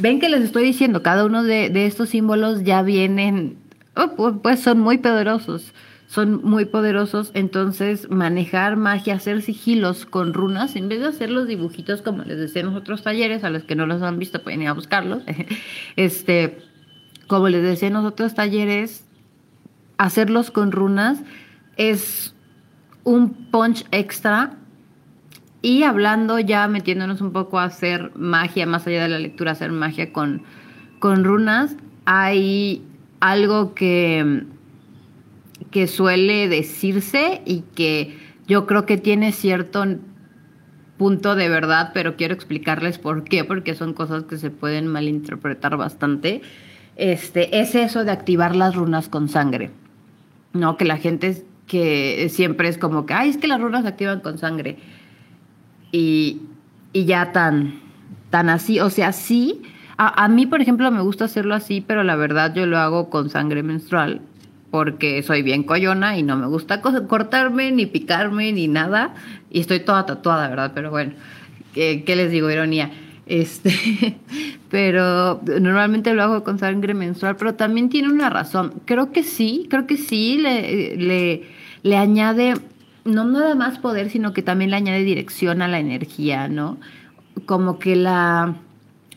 Ven 0.00 0.20
que 0.20 0.28
les 0.28 0.42
estoy 0.42 0.64
diciendo, 0.64 1.02
cada 1.02 1.24
uno 1.24 1.42
de, 1.42 1.86
estos 1.86 2.08
símbolos 2.08 2.64
ya 2.64 2.82
vienen, 2.82 3.58
oh, 3.94 4.40
pues 4.42 4.60
son 4.60 4.80
muy 4.80 4.98
poderosos, 4.98 5.72
son 6.06 6.42
muy 6.42 6.64
poderosos, 6.64 7.30
entonces 7.34 8.10
manejar 8.10 8.76
magia, 8.76 9.14
hacer 9.14 9.42
sigilos 9.42 10.06
con 10.06 10.32
runas, 10.32 10.76
en 10.76 10.88
vez 10.88 11.00
de 11.00 11.08
hacer 11.08 11.30
los 11.30 11.46
dibujitos 11.46 12.02
como 12.02 12.22
les 12.24 12.38
decía 12.38 12.62
en 12.62 12.68
los 12.68 12.76
otros 12.76 13.02
talleres, 13.02 13.44
a 13.44 13.50
los 13.50 13.64
que 13.64 13.76
no 13.76 13.86
los 13.86 14.02
han 14.02 14.18
visto 14.18 14.42
pueden 14.42 14.62
ir 14.62 14.68
a 14.68 14.72
buscarlos, 14.72 15.22
este, 15.96 16.58
como 17.26 17.48
les 17.48 17.62
decía 17.62 17.88
en 17.88 17.94
los 17.94 18.04
otros 18.04 18.34
talleres, 18.34 19.04
hacerlos 19.98 20.50
con 20.50 20.72
runas 20.72 21.22
es 21.76 22.34
un 23.04 23.50
punch 23.50 23.84
extra 23.90 24.56
y 25.62 25.82
hablando 25.82 26.38
ya, 26.38 26.68
metiéndonos 26.68 27.20
un 27.20 27.32
poco 27.32 27.58
a 27.58 27.64
hacer 27.64 28.12
magia, 28.14 28.66
más 28.66 28.86
allá 28.86 29.04
de 29.04 29.08
la 29.08 29.18
lectura, 29.18 29.52
hacer 29.52 29.72
magia 29.72 30.12
con, 30.12 30.42
con 30.98 31.24
runas, 31.24 31.76
hay, 32.04 32.82
algo 33.24 33.74
que, 33.74 34.44
que 35.70 35.86
suele 35.86 36.46
decirse 36.46 37.40
y 37.46 37.60
que 37.74 38.18
yo 38.46 38.66
creo 38.66 38.84
que 38.84 38.98
tiene 38.98 39.32
cierto 39.32 39.82
punto 40.98 41.34
de 41.34 41.48
verdad, 41.48 41.92
pero 41.94 42.16
quiero 42.16 42.34
explicarles 42.34 42.98
por 42.98 43.24
qué, 43.24 43.42
porque 43.44 43.74
son 43.74 43.94
cosas 43.94 44.24
que 44.24 44.36
se 44.36 44.50
pueden 44.50 44.88
malinterpretar 44.88 45.78
bastante. 45.78 46.42
Este, 46.96 47.60
es 47.60 47.74
eso 47.74 48.04
de 48.04 48.10
activar 48.10 48.54
las 48.54 48.76
runas 48.76 49.08
con 49.08 49.30
sangre. 49.30 49.70
No, 50.54 50.76
que 50.76 50.84
la 50.84 50.96
gente 50.96 51.44
que 51.66 52.28
siempre 52.30 52.68
es 52.68 52.78
como 52.78 53.06
que, 53.06 53.12
ay, 53.12 53.30
es 53.30 53.36
que 53.36 53.48
las 53.48 53.60
runas 53.60 53.82
se 53.82 53.88
activan 53.88 54.20
con 54.20 54.38
sangre. 54.38 54.78
Y, 55.92 56.42
y 56.92 57.04
ya 57.04 57.32
tan, 57.32 57.80
tan 58.30 58.48
así, 58.48 58.80
o 58.80 58.88
sea, 58.88 59.12
sí. 59.12 59.62
A, 59.96 60.24
a, 60.24 60.28
mí, 60.28 60.46
por 60.46 60.60
ejemplo, 60.60 60.90
me 60.90 61.02
gusta 61.02 61.26
hacerlo 61.26 61.54
así, 61.54 61.80
pero 61.80 62.02
la 62.02 62.16
verdad 62.16 62.54
yo 62.54 62.66
lo 62.66 62.78
hago 62.78 63.10
con 63.10 63.30
sangre 63.30 63.62
menstrual 63.62 64.20
porque 64.74 65.22
soy 65.22 65.42
bien 65.42 65.62
coyona 65.62 66.18
y 66.18 66.24
no 66.24 66.36
me 66.36 66.48
gusta 66.48 66.80
cortarme, 66.80 67.70
ni 67.70 67.86
picarme, 67.86 68.50
ni 68.50 68.66
nada. 68.66 69.14
Y 69.48 69.60
estoy 69.60 69.78
toda 69.78 70.04
tatuada, 70.04 70.48
¿verdad? 70.48 70.72
Pero 70.74 70.90
bueno, 70.90 71.12
¿qué, 71.72 72.02
qué 72.04 72.16
les 72.16 72.32
digo? 72.32 72.50
Ironía. 72.50 72.90
Este, 73.26 74.18
pero 74.70 75.40
normalmente 75.60 76.14
lo 76.14 76.22
hago 76.22 76.44
con 76.44 76.58
sangre 76.58 76.94
menstrual, 76.94 77.36
pero 77.36 77.54
también 77.54 77.88
tiene 77.88 78.08
una 78.08 78.30
razón. 78.30 78.82
Creo 78.84 79.12
que 79.12 79.22
sí, 79.22 79.66
creo 79.70 79.86
que 79.86 79.96
sí 79.96 80.38
le, 80.38 80.96
le, 80.96 81.42
le 81.82 81.96
añade 81.96 82.54
no 83.04 83.24
nada 83.24 83.54
más 83.54 83.78
poder, 83.78 84.10
sino 84.10 84.32
que 84.32 84.42
también 84.42 84.70
le 84.70 84.76
añade 84.76 85.04
dirección 85.04 85.62
a 85.62 85.68
la 85.68 85.78
energía, 85.78 86.48
¿no? 86.48 86.78
Como 87.46 87.78
que 87.78 87.96
la, 87.96 88.56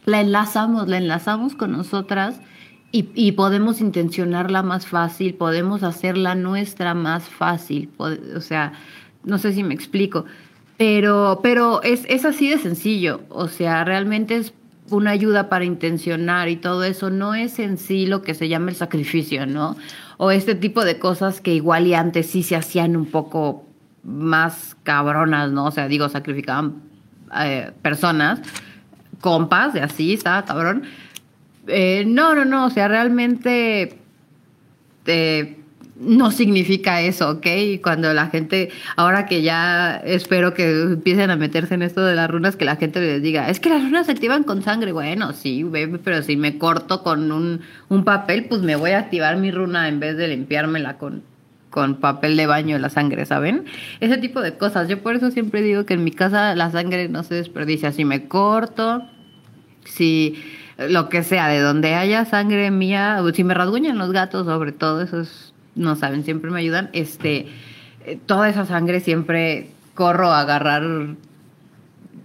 la 0.06 0.22
enlazamos, 0.22 0.88
la 0.88 0.98
enlazamos 0.98 1.56
con 1.56 1.72
nosotras 1.72 2.42
y, 2.92 3.34
podemos 3.34 3.80
intencionarla 3.80 4.64
más 4.64 4.88
fácil, 4.88 5.36
podemos 5.36 5.84
hacerla 5.84 6.34
nuestra 6.34 6.96
más 6.96 7.26
fácil. 7.26 7.90
O 7.98 8.42
sea, 8.42 8.74
no 9.24 9.38
sé 9.38 9.54
si 9.54 9.62
me 9.62 9.76
explico, 9.76 10.26
pero, 10.78 11.40
pero 11.44 11.82
es, 11.84 12.06
es 12.08 12.26
así 12.26 12.50
de 12.50 12.58
sencillo. 12.58 13.22
O 13.30 13.48
sea, 13.48 13.84
realmente 13.84 14.36
es 14.36 14.54
una 14.90 15.12
ayuda 15.12 15.50
para 15.50 15.66
intencionar 15.66 16.50
y 16.50 16.56
todo 16.56 16.84
eso. 16.84 17.10
No 17.10 17.36
es 17.36 17.60
en 17.60 17.78
sí 17.78 18.06
lo 18.06 18.22
que 18.22 18.34
se 18.34 18.48
llama 18.48 18.70
el 18.70 18.76
sacrificio, 18.76 19.46
¿no? 19.46 19.76
O 20.18 20.32
este 20.32 20.56
tipo 20.56 20.86
de 20.86 21.00
cosas 21.00 21.42
que 21.42 21.54
igual 21.54 21.88
y 21.88 21.94
antes 21.94 22.28
sí 22.28 22.44
se 22.44 22.56
hacían 22.56 22.96
un 22.96 23.06
poco 23.06 23.66
más 24.04 24.76
cabronas, 24.84 25.52
¿no? 25.52 25.66
O 25.66 25.72
sea, 25.72 25.88
digo, 25.88 26.10
sacrificaban 26.10 26.82
eh, 27.40 27.72
personas, 27.82 28.40
compas, 29.20 29.74
de 29.74 29.82
así, 29.82 30.14
estaba 30.14 30.46
cabrón 30.46 30.84
eh, 31.68 32.06
no, 32.08 32.34
no, 32.34 32.46
no, 32.46 32.66
o 32.66 32.70
sea, 32.70 32.88
realmente 32.88 33.98
eh, 35.06 35.58
no 36.00 36.32
significa 36.32 37.02
eso, 37.02 37.30
¿ok? 37.30 37.46
Y 37.46 37.80
cuando 37.80 38.14
la 38.14 38.28
gente, 38.28 38.70
ahora 38.96 39.26
que 39.26 39.42
ya 39.42 39.98
espero 39.98 40.54
que 40.54 40.82
empiecen 40.82 41.32
a 41.32 41.36
meterse 41.36 41.74
en 41.74 41.82
esto 41.82 42.06
de 42.06 42.16
las 42.16 42.30
runas, 42.30 42.56
que 42.56 42.66
la 42.66 42.76
gente 42.76 43.00
les 43.00 43.22
diga, 43.22 43.50
es 43.50 43.60
que 43.60 43.70
las 43.70 43.84
runas 43.84 44.06
se 44.06 44.12
activan 44.12 44.44
con 44.44 44.62
sangre, 44.62 44.92
bueno, 44.92 45.34
sí, 45.34 45.66
pero 46.04 46.22
si 46.22 46.38
me 46.38 46.58
corto 46.58 47.04
con 47.04 47.32
un, 47.32 47.62
un 47.90 48.04
papel, 48.04 48.46
pues 48.46 48.62
me 48.62 48.76
voy 48.76 48.92
a 48.92 49.00
activar 49.00 49.38
mi 49.38 49.52
runa 49.52 49.88
en 49.88 50.00
vez 50.00 50.18
de 50.18 50.28
limpiármela 50.28 50.98
con, 50.98 51.24
con 51.70 51.96
papel 51.96 52.38
de 52.38 52.48
baño 52.48 52.78
la 52.80 52.90
sangre, 52.90 53.26
¿saben? 53.26 53.66
Ese 54.00 54.18
tipo 54.18 54.42
de 54.42 54.58
cosas. 54.58 54.88
Yo 54.88 55.02
por 55.02 55.16
eso 55.16 55.32
siempre 55.32 55.62
digo 55.62 55.86
que 55.86 55.96
en 55.96 56.04
mi 56.04 56.12
casa 56.12 56.56
la 56.56 56.72
sangre 56.72 57.10
no 57.10 57.24
se 57.24 57.36
desperdicia. 57.36 57.92
Si 57.92 58.06
me 58.06 58.28
corto, 58.28 59.04
si 59.86 60.42
lo 60.78 61.10
que 61.10 61.24
sea, 61.24 61.48
de 61.48 61.60
donde 61.60 61.96
haya 61.96 62.26
sangre 62.26 62.72
mía, 62.72 63.22
si 63.34 63.44
me 63.44 63.54
rasguñan 63.54 63.98
los 63.98 64.12
gatos, 64.12 64.46
sobre 64.46 64.72
todo, 64.72 65.02
esos 65.02 65.47
no 65.78 65.96
saben, 65.96 66.24
siempre 66.24 66.52
me 66.52 66.60
ayudan, 66.60 66.90
este, 66.94 67.48
eh, 68.06 68.20
toda 68.26 68.50
esa 68.50 68.66
sangre 68.66 69.00
siempre 69.00 69.70
corro 69.96 70.32
a 70.32 70.42
agarrar 70.42 70.84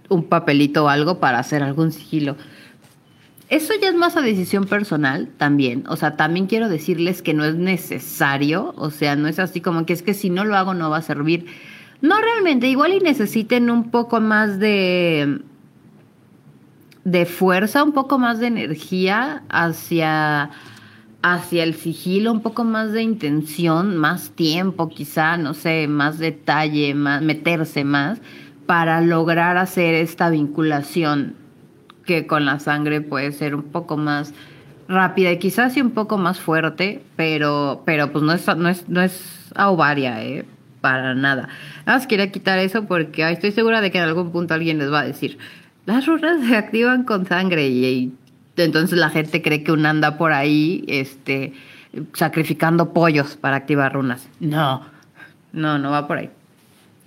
un 0.09 0.23
papelito 0.25 0.85
o 0.85 0.89
algo 0.89 1.19
para 1.19 1.39
hacer 1.39 1.63
algún 1.63 1.91
sigilo. 1.91 2.35
Eso 3.49 3.73
ya 3.81 3.89
es 3.89 3.95
más 3.95 4.17
a 4.17 4.21
decisión 4.21 4.65
personal 4.65 5.29
también. 5.37 5.83
O 5.87 5.95
sea, 5.95 6.15
también 6.15 6.47
quiero 6.47 6.69
decirles 6.69 7.21
que 7.21 7.33
no 7.33 7.45
es 7.45 7.55
necesario. 7.55 8.73
O 8.77 8.89
sea, 8.89 9.15
no 9.15 9.27
es 9.27 9.37
así 9.37 9.61
como 9.61 9.85
que 9.85 9.93
es 9.93 10.01
que 10.01 10.13
si 10.13 10.29
no 10.29 10.43
lo 10.43 10.55
hago 10.55 10.73
no 10.73 10.89
va 10.89 10.97
a 10.97 11.01
servir. 11.01 11.45
No 12.01 12.19
realmente, 12.19 12.67
igual 12.67 12.93
y 12.93 12.99
necesiten 12.99 13.69
un 13.69 13.91
poco 13.91 14.21
más 14.21 14.59
de 14.59 15.41
de 17.03 17.25
fuerza, 17.25 17.83
un 17.83 17.91
poco 17.91 18.17
más 18.17 18.39
de 18.39 18.47
energía 18.47 19.43
hacia, 19.49 20.51
hacia 21.23 21.63
el 21.63 21.73
sigilo, 21.73 22.31
un 22.31 22.41
poco 22.41 22.65
más 22.65 22.91
de 22.91 23.01
intención, 23.01 23.97
más 23.97 24.31
tiempo 24.31 24.89
quizá, 24.89 25.37
no 25.37 25.53
sé, 25.53 25.87
más 25.87 26.19
detalle, 26.19 26.93
más, 26.93 27.21
meterse 27.21 27.83
más 27.83 28.21
para 28.65 29.01
lograr 29.01 29.57
hacer 29.57 29.95
esta 29.95 30.29
vinculación 30.29 31.35
que 32.05 32.27
con 32.27 32.45
la 32.45 32.59
sangre 32.59 33.01
puede 33.01 33.31
ser 33.31 33.55
un 33.55 33.63
poco 33.63 33.97
más 33.97 34.33
rápida 34.89 35.31
y 35.31 35.39
quizás 35.39 35.73
sí 35.73 35.81
un 35.81 35.91
poco 35.91 36.17
más 36.17 36.39
fuerte, 36.39 37.01
pero, 37.15 37.83
pero 37.85 38.11
pues 38.11 38.23
no 38.23 38.33
es, 38.33 38.45
no 38.57 38.67
es, 38.67 38.89
no 38.89 39.01
es 39.01 39.51
a 39.55 39.69
ovaria, 39.69 40.23
¿eh? 40.23 40.45
para 40.81 41.15
nada. 41.15 41.47
Nada 41.85 41.99
más 41.99 42.07
quería 42.07 42.29
quitar 42.29 42.59
eso 42.59 42.83
porque 42.83 43.29
estoy 43.31 43.53
segura 43.53 43.79
de 43.79 43.89
que 43.89 43.99
en 43.99 44.03
algún 44.03 44.33
punto 44.33 44.53
alguien 44.53 44.77
les 44.77 44.91
va 44.91 44.99
a 44.99 45.05
decir, 45.05 45.37
las 45.85 46.05
runas 46.05 46.45
se 46.45 46.57
activan 46.57 47.05
con 47.05 47.25
sangre 47.25 47.69
y, 47.69 48.13
entonces 48.57 48.97
la 48.97 49.09
gente 49.09 49.41
cree 49.41 49.63
que 49.63 49.71
uno 49.71 49.89
anda 49.89 50.17
por 50.17 50.33
ahí 50.33 50.83
este, 50.87 51.53
sacrificando 52.13 52.93
pollos 52.93 53.35
para 53.35 53.57
activar 53.57 53.93
runas. 53.93 54.27
No, 54.39 54.85
no, 55.51 55.79
no 55.79 55.91
va 55.91 56.07
por 56.07 56.17
ahí. 56.17 56.29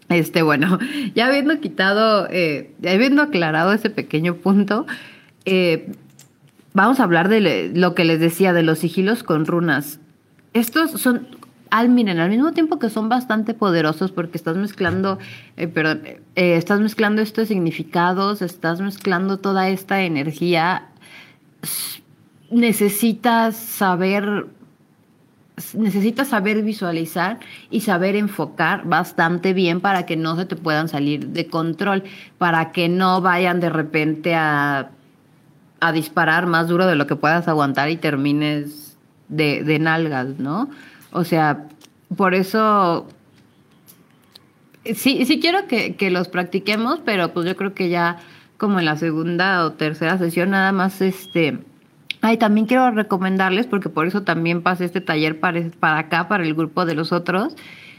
Este, 0.09 0.43
bueno, 0.43 0.79
ya 1.15 1.27
habiendo 1.27 1.61
quitado, 1.61 2.29
eh, 2.31 2.73
ya 2.81 2.93
habiendo 2.93 3.23
aclarado 3.23 3.73
ese 3.73 3.91
pequeño 3.91 4.37
punto, 4.37 4.87
eh, 5.45 5.93
vamos 6.75 7.01
a 7.01 7.05
hablar 7.05 7.29
de 7.29 7.71
lo 7.75 7.95
que 7.95 8.05
les 8.05 8.21
decía 8.21 8.53
de 8.53 8.63
los 8.63 8.81
sigilos 8.81 9.23
con 9.23 9.47
runas. 9.47 10.01
Estos 10.53 10.93
son 10.93 11.27
al, 11.71 11.89
miren, 11.89 12.21
al 12.21 12.31
mismo 12.31 12.53
tiempo 12.53 12.79
que 12.79 12.91
son 12.91 13.09
bastante 13.09 13.55
poderosos 13.55 14.13
porque 14.13 14.37
estás 14.37 14.57
mezclando, 14.57 15.19
eh, 15.57 15.69
perdón, 15.69 16.03
eh, 16.05 16.57
estás 16.57 16.81
mezclando 16.81 17.23
estos 17.23 17.49
significados, 17.49 18.43
estás 18.43 18.81
mezclando 18.81 19.39
toda 19.39 19.69
esta 19.69 20.03
energía, 20.03 20.89
necesitas 22.51 23.57
saber, 23.57 24.47
necesitas 25.75 26.29
saber 26.29 26.63
visualizar 26.63 27.39
y 27.71 27.81
saber 27.81 28.17
enfocar 28.17 28.87
bastante 28.87 29.53
bien 29.53 29.81
para 29.81 30.07
que 30.07 30.17
no 30.17 30.37
se 30.37 30.47
te 30.47 30.57
puedan 30.57 30.89
salir 30.89 31.29
de 31.29 31.47
control, 31.47 32.05
para 32.39 32.73
que 32.73 32.89
no 32.89 33.21
vayan 33.21 33.61
de 33.61 33.71
repente 33.71 34.35
a, 34.35 34.91
a 35.81 35.93
disparar 35.93 36.47
más 36.47 36.69
duro 36.69 36.87
de 36.87 36.97
lo 36.97 37.07
que 37.07 37.17
puedas 37.17 37.49
aguantar 37.49 37.91
y 37.91 37.97
termines 37.97 38.97
de, 39.29 39.63
de 39.65 39.79
nalgas, 39.79 40.39
¿no? 40.39 40.71
O 41.13 41.25
sea, 41.25 41.67
por 42.17 42.35
eso 42.35 43.07
sí, 44.95 45.25
sí 45.25 45.41
quiero 45.41 45.67
que, 45.67 46.11
los 46.11 46.29
practiquemos, 46.29 47.01
pero 47.05 47.33
pues 47.33 47.47
yo 47.47 47.57
creo 47.57 47.75
que 47.75 47.89
ya 47.89 48.19
como 48.57 48.79
en 48.79 48.85
la 48.85 48.97
segunda 48.97 49.65
o 49.65 49.73
tercera 49.73 50.19
sesión 50.19 50.51
nada 50.51 50.73
más 50.73 51.01
este... 51.01 51.59
Ay, 52.23 52.39
también 52.39 52.67
quiero 52.67 52.91
recomendarles, 52.91 53.67
porque 53.67 53.89
por 53.89 54.07
eso 54.07 54.23
también 54.23 54.63
pasé 54.63 54.87
este 54.87 55.01
taller 55.01 55.39
para, 55.39 55.61
para 55.79 55.99
acá, 55.99 56.29
para 56.29 56.45
el 56.45 56.55
grupo 56.55 56.85
de 56.85 56.95
los 56.95 57.13
otros. 57.13 57.55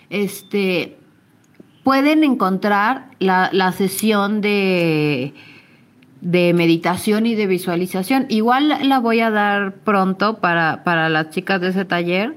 Este, 0.09 0.97
pueden 1.83 2.23
encontrar 2.23 3.11
la, 3.19 3.49
la 3.53 3.71
sesión 3.71 4.41
de, 4.41 5.33
de 6.21 6.53
meditación 6.53 7.25
y 7.25 7.35
de 7.35 7.47
visualización. 7.47 8.25
Igual 8.29 8.73
la 8.81 8.99
voy 8.99 9.21
a 9.21 9.29
dar 9.29 9.75
pronto 9.75 10.39
para, 10.39 10.83
para 10.83 11.09
las 11.09 11.29
chicas 11.29 11.61
de 11.61 11.69
ese 11.69 11.85
taller 11.85 12.35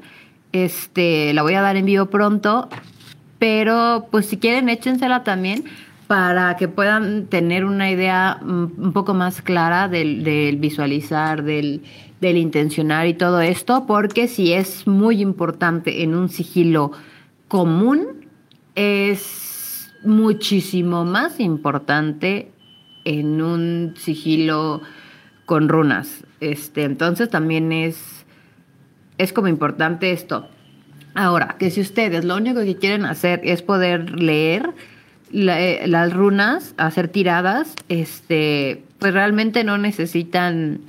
este, 0.52 1.32
la 1.34 1.42
voy 1.42 1.54
a 1.54 1.62
dar 1.62 1.76
en 1.76 1.86
vivo 1.86 2.06
pronto, 2.06 2.68
pero 3.38 4.08
pues 4.10 4.26
si 4.26 4.36
quieren 4.38 4.68
échensela 4.68 5.22
también 5.22 5.64
para 6.10 6.56
que 6.56 6.66
puedan 6.66 7.26
tener 7.28 7.64
una 7.64 7.88
idea 7.88 8.40
un 8.42 8.92
poco 8.92 9.14
más 9.14 9.42
clara 9.42 9.86
del, 9.86 10.56
visualizar, 10.58 11.44
del, 11.44 11.82
del, 12.20 12.36
intencionar 12.36 13.06
y 13.06 13.14
todo 13.14 13.40
esto, 13.40 13.86
porque 13.86 14.26
si 14.26 14.52
es 14.52 14.88
muy 14.88 15.22
importante 15.22 16.02
en 16.02 16.16
un 16.16 16.28
sigilo 16.28 16.90
común, 17.46 18.26
es 18.74 19.94
muchísimo 20.02 21.04
más 21.04 21.38
importante 21.38 22.50
en 23.04 23.40
un 23.40 23.94
sigilo 23.96 24.82
con 25.46 25.68
runas. 25.68 26.24
Este, 26.40 26.82
entonces 26.82 27.30
también 27.30 27.70
es 27.70 28.26
es 29.16 29.32
como 29.32 29.46
importante 29.46 30.10
esto. 30.10 30.48
Ahora, 31.14 31.54
que 31.56 31.70
si 31.70 31.80
ustedes 31.80 32.24
lo 32.24 32.34
único 32.36 32.62
que 32.62 32.74
quieren 32.74 33.04
hacer 33.04 33.42
es 33.44 33.62
poder 33.62 34.18
leer 34.20 34.74
eh, 35.32 35.84
las 35.86 36.12
runas, 36.12 36.74
hacer 36.76 37.08
tiradas, 37.08 37.74
este, 37.88 38.82
pues 38.98 39.14
realmente 39.14 39.64
no 39.64 39.78
necesitan 39.78 40.80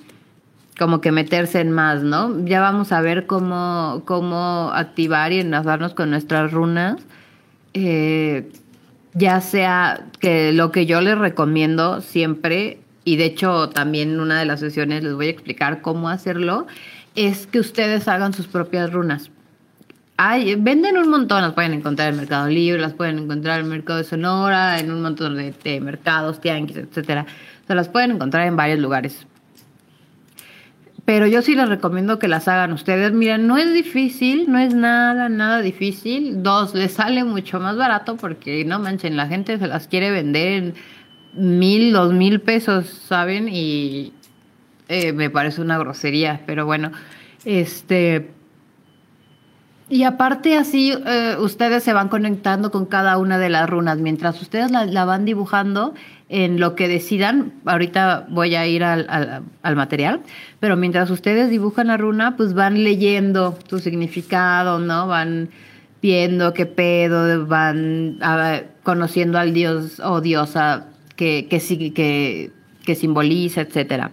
como 0.79 0.99
que 0.99 1.11
meterse 1.11 1.59
en 1.59 1.71
más, 1.71 2.01
¿no? 2.01 2.43
Ya 2.45 2.59
vamos 2.59 2.91
a 2.91 3.01
ver 3.01 3.27
cómo, 3.27 4.01
cómo 4.05 4.71
activar 4.73 5.31
y 5.31 5.39
enlazarnos 5.39 5.93
con 5.93 6.09
nuestras 6.09 6.51
runas. 6.51 6.97
Eh, 7.73 8.51
ya 9.13 9.41
sea 9.41 10.05
que 10.19 10.53
lo 10.53 10.71
que 10.71 10.85
yo 10.85 11.01
les 11.01 11.17
recomiendo 11.17 12.01
siempre, 12.01 12.79
y 13.03 13.17
de 13.17 13.25
hecho 13.25 13.69
también 13.69 14.11
en 14.11 14.19
una 14.21 14.39
de 14.39 14.45
las 14.45 14.59
sesiones 14.59 15.03
les 15.03 15.13
voy 15.13 15.27
a 15.27 15.31
explicar 15.31 15.81
cómo 15.81 16.09
hacerlo, 16.09 16.65
es 17.15 17.45
que 17.45 17.59
ustedes 17.59 18.07
hagan 18.07 18.33
sus 18.33 18.47
propias 18.47 18.91
runas. 18.91 19.29
Venden 20.57 20.97
un 20.97 21.09
montón, 21.09 21.41
las 21.41 21.53
pueden 21.53 21.73
encontrar 21.73 22.09
en 22.09 22.17
Mercado 22.17 22.47
Libre, 22.47 22.79
las 22.79 22.93
pueden 22.93 23.19
encontrar 23.19 23.59
en 23.59 23.69
Mercado 23.69 23.99
de 23.99 24.05
Sonora, 24.05 24.79
en 24.79 24.91
un 24.91 25.01
montón 25.01 25.35
de, 25.35 25.81
mercados, 25.81 26.39
tianguis, 26.41 26.77
etcétera. 26.77 27.25
Se 27.67 27.73
las 27.73 27.89
pueden 27.89 28.11
encontrar 28.11 28.47
en 28.47 28.55
varios 28.55 28.79
lugares 28.79 29.25
pero 31.05 31.27
yo 31.27 31.41
sí 31.41 31.55
les 31.55 31.67
recomiendo 31.67 32.19
que 32.19 32.29
las 32.29 32.47
hagan 32.47 32.71
ustedes. 32.71 33.11
Miren, 33.11 33.45
no 33.45 33.57
es 33.57 33.73
difícil, 33.73 34.49
no 34.49 34.59
es 34.59 34.73
nada, 34.73 35.27
nada 35.27 35.61
difícil. 35.61 36.41
Dos, 36.43 36.73
les 36.73 36.93
sale 36.93 37.23
mucho 37.25 37.59
más 37.59 37.75
barato 37.75 38.15
porque 38.15 38.63
no 38.63 38.79
manchen, 38.79 39.17
la 39.17 39.27
gente 39.27 39.57
se 39.57 39.67
las 39.67 39.87
quiere 39.87 40.11
vender 40.11 40.47
en 40.47 40.73
mil, 41.33 41.91
dos 41.91 42.13
mil 42.13 42.39
pesos, 42.39 42.87
¿saben? 42.87 43.49
Y 43.49 44.13
eh, 44.87 45.11
me 45.11 45.29
parece 45.29 45.61
una 45.61 45.77
grosería, 45.77 46.41
pero 46.45 46.65
bueno, 46.65 46.91
este... 47.43 48.31
Y 49.91 50.03
aparte 50.03 50.55
así, 50.55 50.93
eh, 51.05 51.35
ustedes 51.37 51.83
se 51.83 51.91
van 51.91 52.07
conectando 52.07 52.71
con 52.71 52.85
cada 52.85 53.17
una 53.17 53.37
de 53.37 53.49
las 53.49 53.69
runas. 53.69 53.97
Mientras 53.97 54.41
ustedes 54.41 54.71
la, 54.71 54.85
la 54.85 55.03
van 55.03 55.25
dibujando, 55.25 55.93
en 56.29 56.61
lo 56.61 56.75
que 56.75 56.87
decidan, 56.87 57.51
ahorita 57.65 58.25
voy 58.29 58.55
a 58.55 58.65
ir 58.65 58.85
al, 58.85 59.05
al, 59.61 59.75
material, 59.75 60.21
pero 60.61 60.77
mientras 60.77 61.09
ustedes 61.09 61.49
dibujan 61.49 61.87
la 61.87 61.97
runa, 61.97 62.37
pues 62.37 62.53
van 62.53 62.85
leyendo 62.85 63.59
su 63.67 63.79
significado, 63.79 64.79
¿no? 64.79 65.07
Van 65.07 65.49
viendo 66.01 66.53
qué 66.53 66.65
pedo, 66.65 67.45
van 67.45 68.17
conociendo 68.83 69.39
al 69.39 69.53
dios 69.53 69.99
o 69.99 70.21
diosa 70.21 70.85
que, 71.17 71.47
que, 71.49 71.59
que, 71.93 72.51
que 72.85 72.95
simboliza, 72.95 73.59
etcétera. 73.59 74.11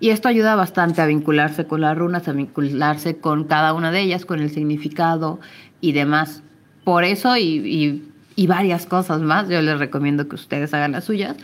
Y 0.00 0.10
esto 0.10 0.28
ayuda 0.28 0.54
bastante 0.54 1.00
a 1.00 1.06
vincularse 1.06 1.66
con 1.66 1.80
las 1.80 1.96
runas, 1.96 2.28
a 2.28 2.32
vincularse 2.32 3.16
con 3.16 3.44
cada 3.44 3.72
una 3.72 3.90
de 3.90 4.00
ellas, 4.00 4.24
con 4.24 4.40
el 4.40 4.50
significado 4.50 5.40
y 5.80 5.92
demás. 5.92 6.42
Por 6.84 7.04
eso, 7.04 7.36
y 7.36 8.08
y 8.38 8.46
varias 8.46 8.86
cosas 8.86 9.20
más. 9.20 9.48
Yo 9.48 9.60
les 9.62 9.80
recomiendo 9.80 10.28
que 10.28 10.36
ustedes 10.36 10.72
hagan 10.72 10.92
las 10.92 11.06
suyas. 11.06 11.36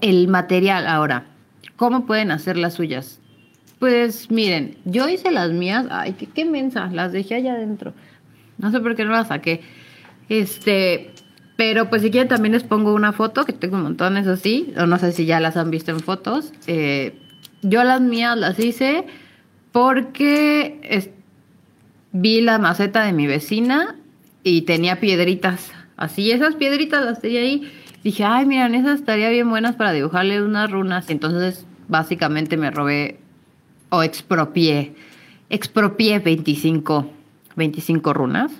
El 0.00 0.28
material 0.28 0.86
ahora, 0.86 1.24
¿cómo 1.74 2.06
pueden 2.06 2.30
hacer 2.30 2.56
las 2.56 2.74
suyas? 2.74 3.18
Pues 3.80 4.30
miren, 4.30 4.76
yo 4.84 5.08
hice 5.08 5.32
las 5.32 5.50
mías, 5.50 5.86
ay, 5.90 6.12
qué, 6.12 6.26
qué 6.26 6.44
mensa, 6.44 6.86
las 6.92 7.10
dejé 7.10 7.34
allá 7.34 7.54
adentro. 7.54 7.92
No 8.58 8.70
sé 8.70 8.78
por 8.78 8.94
qué 8.94 9.04
no 9.04 9.10
las 9.10 9.28
saqué. 9.28 9.62
Este, 10.28 11.10
pero 11.56 11.90
pues 11.90 12.02
si 12.02 12.12
quieren 12.12 12.28
también 12.28 12.52
les 12.52 12.62
pongo 12.62 12.94
una 12.94 13.10
foto, 13.10 13.44
que 13.44 13.52
tengo 13.52 13.76
montones 13.78 14.28
así, 14.28 14.72
o 14.78 14.86
no 14.86 15.00
sé 15.00 15.10
si 15.10 15.26
ya 15.26 15.40
las 15.40 15.56
han 15.56 15.72
visto 15.72 15.90
en 15.90 15.98
fotos. 15.98 16.52
Eh, 16.68 17.18
yo 17.62 17.82
las 17.84 18.00
mías 18.00 18.36
las 18.36 18.58
hice 18.58 19.06
porque 19.72 21.10
vi 22.12 22.40
la 22.42 22.58
maceta 22.58 23.04
de 23.04 23.12
mi 23.12 23.26
vecina 23.26 23.96
y 24.44 24.62
tenía 24.62 25.00
piedritas 25.00 25.72
Así, 26.02 26.32
esas 26.32 26.56
piedritas 26.56 27.04
las 27.04 27.20
tenía 27.20 27.42
ahí. 27.42 27.70
Dije, 28.02 28.24
ay, 28.24 28.44
miren, 28.44 28.74
esas 28.74 28.98
estaría 28.98 29.30
bien 29.30 29.48
buenas 29.48 29.76
para 29.76 29.92
dibujarle 29.92 30.42
unas 30.42 30.68
runas. 30.68 31.08
Entonces, 31.10 31.64
básicamente 31.86 32.56
me 32.56 32.72
robé 32.72 33.20
o 33.90 34.02
expropié. 34.02 34.96
Expropié 35.48 36.18
25, 36.18 37.08
25 37.54 38.12
runas. 38.14 38.50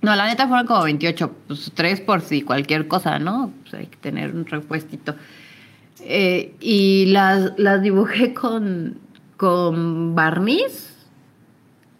No, 0.00 0.16
la 0.16 0.26
neta 0.26 0.48
fueron 0.48 0.66
como 0.66 0.84
28, 0.84 1.34
pues 1.48 1.70
tres 1.74 2.00
por 2.00 2.22
si 2.22 2.40
cualquier 2.40 2.88
cosa, 2.88 3.18
¿no? 3.18 3.52
Pues 3.62 3.74
hay 3.74 3.86
que 3.86 3.96
tener 3.96 4.34
un 4.34 4.46
repuestito. 4.46 5.16
Eh, 6.00 6.54
y 6.60 7.06
las, 7.06 7.52
las 7.56 7.80
dibujé 7.82 8.34
con, 8.34 8.98
con 9.36 10.14
barniz 10.14 10.94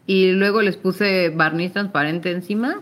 y 0.07 0.33
luego 0.33 0.62
les 0.62 0.76
puse 0.76 1.30
barniz 1.30 1.72
transparente 1.72 2.30
encima 2.30 2.80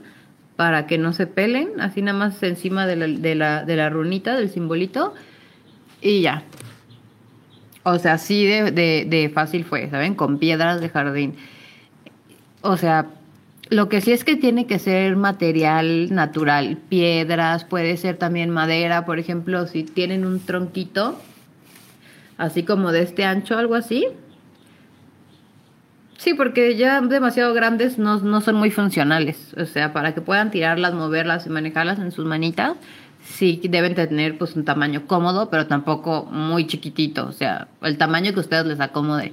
para 0.57 0.87
que 0.87 0.99
no 0.99 1.13
se 1.13 1.27
pelen, 1.27 1.81
así 1.81 2.03
nada 2.03 2.19
más 2.19 2.43
encima 2.43 2.87
de 2.87 2.97
la, 2.97 3.07
de 3.07 3.35
la, 3.35 3.65
de 3.65 3.77
la 3.77 3.91
runita, 3.91 4.37
del 4.37 4.51
simbolito, 4.51 5.15
y 6.01 6.23
ya. 6.23 6.45
O 7.85 7.99
sea, 7.99 8.15
así 8.15 8.45
de, 8.45 8.71
de, 8.71 9.07
de 9.09 9.31
fácil 9.31 9.65
fue, 9.65 9.89
¿saben? 9.91 10.15
Con 10.15 10.39
piedras 10.39 10.81
de 10.81 10.89
jardín. 10.89 11.35
O 12.61 12.77
sea, 12.77 13.07
lo 13.73 13.89
que 13.89 14.03
sí 14.03 14.13
es 14.13 14.23
que 14.23 14.37
tiene 14.37 14.67
que 14.67 14.79
ser 14.79 15.17
material 15.17 16.15
natural, 16.15 16.77
piedras, 16.89 17.65
puede 17.65 17.97
ser 17.97 18.17
también 18.17 18.51
madera, 18.51 19.07
por 19.07 19.19
ejemplo, 19.19 19.67
si 19.67 19.83
tienen 19.83 20.27
un 20.27 20.41
tronquito, 20.41 21.19
así 22.37 22.65
como 22.65 22.93
de 22.93 23.03
este 23.03 23.25
ancho, 23.25 23.57
algo 23.57 23.75
así, 23.75 24.07
Sí, 26.19 26.35
porque 26.35 26.77
ya 26.77 27.01
demasiado 27.01 27.53
grandes 27.53 27.99
no, 27.99 28.21
no 28.21 28.41
son 28.43 28.55
muy 28.55 28.71
funcionales. 28.71 29.53
O 29.57 29.65
sea, 29.65 29.93
para 29.93 30.15
que 30.15 30.21
puedan 30.21 30.53
tirarlas, 30.53 30.95
moverlas 30.95 31.47
y 31.47 31.51
manejarlas 31.51 31.99
en 31.99 32.13
sus 32.13 32.25
manitas, 32.25 32.77
sí 33.25 33.61
deben 33.65 33.97
tener 33.97 34.39
pues 34.39 34.55
un 34.55 34.65
tamaño 34.65 35.09
cómodo, 35.09 35.51
pero 35.51 35.67
tampoco 35.67 36.27
muy 36.27 36.69
chiquitito. 36.69 37.27
O 37.27 37.33
sea, 37.33 37.67
el 37.81 37.99
tamaño 37.99 38.33
que 38.35 38.39
ustedes 38.39 38.67
les 38.67 38.79
acomode. 38.79 39.33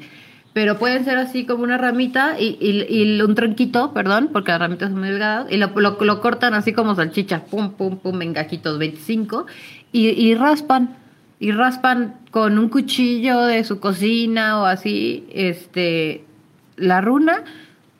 Pero 0.53 0.79
pueden 0.79 1.05
ser 1.05 1.17
así 1.17 1.45
como 1.45 1.63
una 1.63 1.77
ramita 1.77 2.39
y, 2.39 2.57
y, 2.59 3.21
un 3.21 3.35
tronquito, 3.35 3.93
perdón, 3.93 4.29
porque 4.33 4.51
las 4.51 4.59
ramitas 4.59 4.89
son 4.89 4.99
muy 4.99 5.09
delgadas, 5.09 5.47
y 5.51 5.57
lo, 5.57 6.21
cortan 6.21 6.53
así 6.53 6.73
como 6.73 6.95
salchicha, 6.95 7.45
pum, 7.45 7.71
pum, 7.71 7.97
pum, 7.97 8.21
en 8.21 8.33
gajitos 8.33 8.79
25, 8.79 9.45
y, 9.91 10.07
y 10.09 10.35
raspan 10.35 10.97
y 11.39 11.51
raspan 11.51 12.15
con 12.31 12.59
un 12.59 12.69
cuchillo 12.69 13.41
de 13.43 13.63
su 13.63 13.79
cocina 13.79 14.59
o 14.59 14.65
así, 14.65 15.25
este, 15.31 16.25
la 16.75 16.99
runa, 16.99 17.43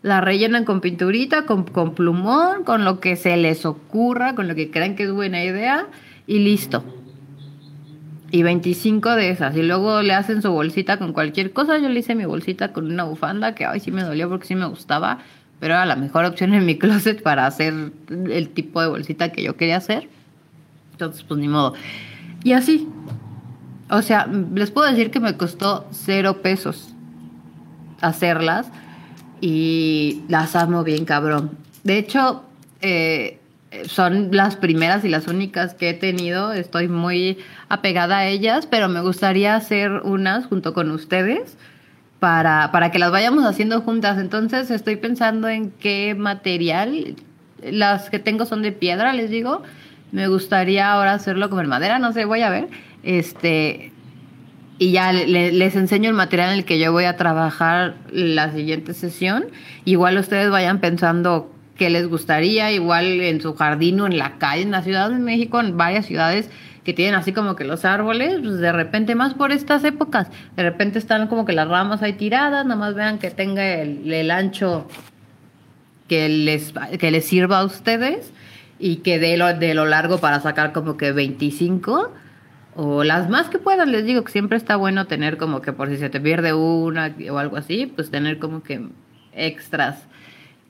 la 0.01 0.21
rellenan 0.21 0.65
con 0.65 0.81
pinturita, 0.81 1.45
con, 1.45 1.63
con 1.63 1.95
plumón, 1.95 2.63
con 2.65 2.83
lo 2.83 2.99
que 2.99 3.15
se 3.15 3.37
les 3.37 3.65
ocurra, 3.65 4.35
con 4.35 4.47
lo 4.47 4.55
que 4.55 4.69
crean 4.69 4.95
que 4.95 5.03
es 5.03 5.11
buena 5.11 5.43
idea 5.43 5.87
y 6.27 6.39
listo. 6.39 6.83
Y 8.31 8.43
25 8.43 9.15
de 9.15 9.29
esas. 9.29 9.55
Y 9.55 9.63
luego 9.63 10.01
le 10.01 10.13
hacen 10.13 10.41
su 10.41 10.51
bolsita 10.51 10.97
con 10.97 11.13
cualquier 11.13 11.51
cosa. 11.51 11.77
Yo 11.79 11.89
le 11.89 11.99
hice 11.99 12.15
mi 12.15 12.25
bolsita 12.25 12.73
con 12.73 12.91
una 12.91 13.03
bufanda 13.03 13.55
que 13.55 13.65
ay 13.65 13.79
sí 13.79 13.91
me 13.91 14.03
dolió 14.03 14.29
porque 14.29 14.47
sí 14.47 14.55
me 14.55 14.67
gustaba. 14.67 15.19
Pero 15.59 15.73
era 15.73 15.85
la 15.85 15.95
mejor 15.95 16.25
opción 16.25 16.53
en 16.53 16.65
mi 16.65 16.77
closet 16.79 17.21
para 17.23 17.45
hacer 17.45 17.91
el 18.09 18.49
tipo 18.49 18.81
de 18.81 18.87
bolsita 18.87 19.31
que 19.31 19.43
yo 19.43 19.55
quería 19.55 19.77
hacer. 19.77 20.09
Entonces, 20.91 21.23
pues 21.23 21.39
ni 21.39 21.47
modo. 21.47 21.73
Y 22.43 22.53
así. 22.53 22.87
O 23.89 24.01
sea, 24.03 24.27
les 24.27 24.69
puedo 24.69 24.87
decir 24.87 25.09
que 25.09 25.19
me 25.19 25.35
costó 25.35 25.87
cero 25.91 26.41
pesos 26.43 26.93
hacerlas 28.01 28.67
y 29.41 30.21
las 30.27 30.55
amo 30.55 30.83
bien 30.83 31.05
cabrón. 31.05 31.51
De 31.83 31.97
hecho, 31.97 32.43
eh, 32.81 33.38
son 33.87 34.29
las 34.31 34.55
primeras 34.55 35.05
y 35.05 35.09
las 35.09 35.27
únicas 35.27 35.73
que 35.73 35.89
he 35.89 35.93
tenido. 35.93 36.53
Estoy 36.53 36.87
muy 36.87 37.37
apegada 37.67 38.19
a 38.19 38.27
ellas, 38.27 38.65
pero 38.65 38.89
me 38.89 39.01
gustaría 39.01 39.55
hacer 39.55 39.91
unas 40.03 40.45
junto 40.47 40.73
con 40.73 40.91
ustedes 40.91 41.57
para, 42.19 42.71
para 42.71 42.91
que 42.91 42.99
las 42.99 43.11
vayamos 43.11 43.45
haciendo 43.45 43.81
juntas. 43.81 44.17
Entonces 44.17 44.71
estoy 44.71 44.95
pensando 44.95 45.47
en 45.47 45.71
qué 45.71 46.15
material. 46.17 47.15
Las 47.63 48.09
que 48.09 48.19
tengo 48.19 48.45
son 48.45 48.61
de 48.61 48.71
piedra, 48.71 49.13
les 49.13 49.29
digo. 49.29 49.63
Me 50.11 50.27
gustaría 50.27 50.91
ahora 50.91 51.13
hacerlo 51.13 51.51
con 51.51 51.67
madera, 51.67 51.99
no 51.99 52.11
sé, 52.13 52.25
voy 52.25 52.41
a 52.41 52.49
ver. 52.49 52.67
Este, 53.03 53.91
y 54.79 54.91
ya 54.91 55.13
les 55.13 55.75
enseño 55.75 56.09
el 56.09 56.15
material 56.15 56.49
en 56.49 56.59
el 56.59 56.65
que 56.65 56.79
yo 56.79 56.91
voy 56.91 57.03
a 57.03 57.15
trabajar 57.15 57.95
la 58.11 58.51
siguiente 58.51 58.93
sesión. 58.95 59.45
Igual 59.85 60.17
ustedes 60.17 60.49
vayan 60.49 60.79
pensando 60.79 61.51
qué 61.79 61.89
les 61.89 62.07
gustaría, 62.07 62.71
igual 62.71 63.21
en 63.21 63.41
su 63.41 63.55
jardín 63.55 64.01
o 64.01 64.05
en 64.05 64.17
la 64.17 64.37
calle, 64.37 64.61
en 64.61 64.71
la 64.71 64.83
Ciudad 64.83 65.09
de 65.09 65.17
México, 65.17 65.59
en 65.59 65.77
varias 65.77 66.05
ciudades 66.05 66.49
que 66.83 66.93
tienen 66.93 67.15
así 67.15 67.31
como 67.31 67.55
que 67.55 67.63
los 67.63 67.85
árboles, 67.85 68.39
pues 68.41 68.59
de 68.59 68.71
repente 68.71 69.15
más 69.15 69.33
por 69.33 69.51
estas 69.51 69.83
épocas, 69.83 70.27
de 70.55 70.63
repente 70.63 70.99
están 70.99 71.27
como 71.27 71.45
que 71.45 71.53
las 71.53 71.67
ramas 71.67 72.03
ahí 72.03 72.13
tiradas, 72.13 72.65
nada 72.65 72.79
más 72.79 72.95
vean 72.95 73.17
que 73.17 73.31
tenga 73.31 73.65
el, 73.75 74.29
ancho 74.29 74.87
que 76.07 76.27
les, 76.27 76.73
que 76.99 77.11
les 77.11 77.25
sirva 77.25 77.59
a 77.59 77.65
ustedes 77.65 78.33
y 78.77 78.97
que 78.97 79.17
dé 79.17 79.37
lo, 79.37 79.53
de 79.53 79.73
lo 79.73 79.85
largo 79.85 80.19
para 80.19 80.41
sacar 80.41 80.73
como 80.73 80.97
que 80.97 81.11
25 81.11 82.11
o 82.75 83.03
las 83.03 83.29
más 83.29 83.47
que 83.49 83.57
puedan, 83.57 83.91
les 83.91 84.05
digo 84.05 84.23
que 84.23 84.31
siempre 84.31 84.57
está 84.57 84.75
bueno 84.75 85.07
tener 85.07 85.37
como 85.37 85.61
que 85.61 85.71
por 85.71 85.89
si 85.89 85.97
se 85.97 86.09
te 86.09 86.19
pierde 86.19 86.53
una 86.53 87.13
o 87.31 87.37
algo 87.37 87.55
así, 87.55 87.85
pues 87.87 88.11
tener 88.11 88.37
como 88.37 88.63
que 88.63 88.81
extras. 89.33 90.07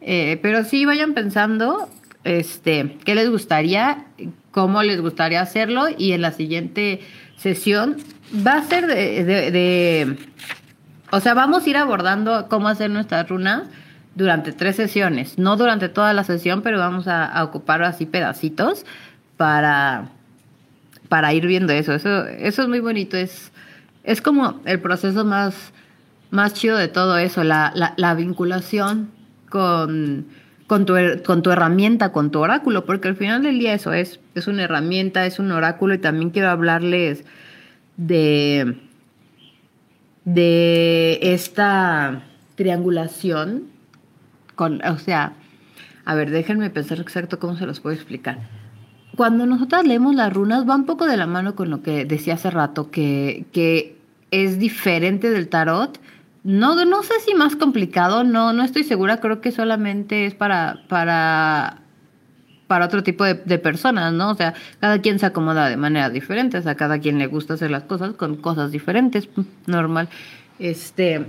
Eh, 0.02 0.40
pero 0.42 0.64
sí 0.64 0.86
vayan 0.86 1.14
pensando 1.14 1.90
este, 2.24 2.98
qué 3.06 3.16
les 3.16 3.30
gustaría, 3.30 4.06
cómo 4.52 4.84
les 4.84 5.02
gustaría 5.02 5.42
hacerlo 5.42 5.88
y 5.98 6.14
en 6.14 6.22
la 6.22 6.32
siguiente 6.32 7.02
sesión 7.38 7.98
va 8.46 8.56
a 8.56 8.64
ser 8.64 8.88
de, 8.88 10.18
O 11.12 11.20
sea, 11.20 11.34
vamos 11.34 11.66
a 11.66 11.70
ir 11.70 11.78
abordando 11.78 12.48
cómo 12.50 12.68
hacer 12.68 12.90
nuestras 12.90 13.28
runas 13.28 13.64
durante 14.16 14.52
tres 14.52 14.76
sesiones. 14.76 15.38
No 15.38 15.56
durante 15.56 15.90
toda 15.90 16.14
la 16.14 16.24
sesión, 16.24 16.62
pero 16.62 16.78
vamos 16.78 17.08
a, 17.08 17.44
ocupar 17.44 17.84
así 17.84 18.06
pedacitos 18.06 18.86
para, 19.38 20.10
para 21.08 21.34
ir 21.34 21.46
viendo 21.48 21.74
eso. 21.74 21.94
Eso, 21.94 22.26
eso 22.26 22.62
es 22.62 22.68
muy 22.68 22.80
bonito. 22.80 23.18
Es, 23.18 23.52
es 24.04 24.22
como 24.22 24.62
el 24.66 24.80
proceso 24.80 25.26
más, 25.26 25.72
más 26.32 26.54
chido 26.54 26.78
de 26.78 26.90
todo 26.90 27.18
eso, 27.18 27.44
la, 27.44 27.74
la 27.96 28.14
vinculación 28.14 29.19
con, 29.50 30.28
con, 30.68 30.86
tu, 30.86 30.96
con 31.26 31.42
tu 31.42 31.52
herramienta, 31.52 32.12
con 32.12 32.32
tu 32.32 32.40
oráculo, 32.40 32.86
porque 32.86 33.08
al 33.08 33.16
final 33.16 33.44
del 33.44 33.60
día 33.60 33.74
eso 33.74 33.94
es, 33.94 34.20
es 34.36 34.48
una 34.48 34.64
herramienta, 34.64 35.26
es 35.26 35.40
un 35.40 35.52
oráculo 35.52 35.94
y 35.94 36.00
también 36.00 36.30
quiero 36.30 36.50
hablarles 36.50 37.26
de 37.98 38.78
de 40.34 41.20
esta 41.22 42.24
triangulación 42.56 43.64
con, 44.56 44.86
o 44.86 44.98
sea, 45.00 45.34
a 46.06 46.16
ver, 46.16 46.30
déjenme 46.30 46.70
pensar 46.70 47.00
exacto 47.00 47.40
cómo 47.40 47.56
se 47.56 47.66
los 47.66 47.80
puedo 47.80 47.96
explicar. 47.96 48.40
Cuando 49.16 49.46
nosotras 49.46 49.86
leemos 49.86 50.16
las 50.16 50.32
runas 50.32 50.68
va 50.68 50.76
un 50.76 50.86
poco 50.86 51.08
de 51.08 51.18
la 51.18 51.28
mano 51.28 51.56
con 51.56 51.70
lo 51.70 51.82
que 51.82 52.06
decía 52.06 52.36
hace 52.36 52.52
rato, 52.52 52.92
que, 52.92 53.46
que 53.54 53.98
es 54.32 54.60
diferente 54.60 55.30
del 55.32 55.50
tarot. 55.50 56.00
No, 56.44 56.86
no 56.86 57.04
sé 57.04 57.14
si 57.26 57.34
más 57.34 57.56
complicado, 57.56 58.24
no, 58.24 58.54
no 58.54 58.64
estoy 58.64 58.84
segura, 58.84 59.20
creo 59.20 59.42
que 59.42 59.52
solamente 59.52 60.26
es 60.26 60.36
para, 60.36 60.84
para 60.88 61.82
para 62.70 62.86
otro 62.86 63.02
tipo 63.02 63.26
de, 63.26 63.36
personas, 63.58 64.14
¿no? 64.14 64.30
O 64.30 64.36
sea, 64.36 64.54
cada 64.80 65.02
quien 65.02 65.18
se 65.18 65.26
acomoda 65.26 65.70
de 65.70 65.76
manera 65.76 66.12
diferente, 66.12 66.60
o 66.60 66.62
sea, 66.62 66.76
cada 66.76 67.00
quien 67.00 67.18
le 67.18 67.26
gusta 67.26 67.56
hacer 67.56 67.72
las 67.72 67.82
cosas 67.82 68.14
con 68.14 68.36
cosas 68.36 68.72
diferentes, 68.72 69.28
normal. 69.66 70.08
Este, 70.60 71.26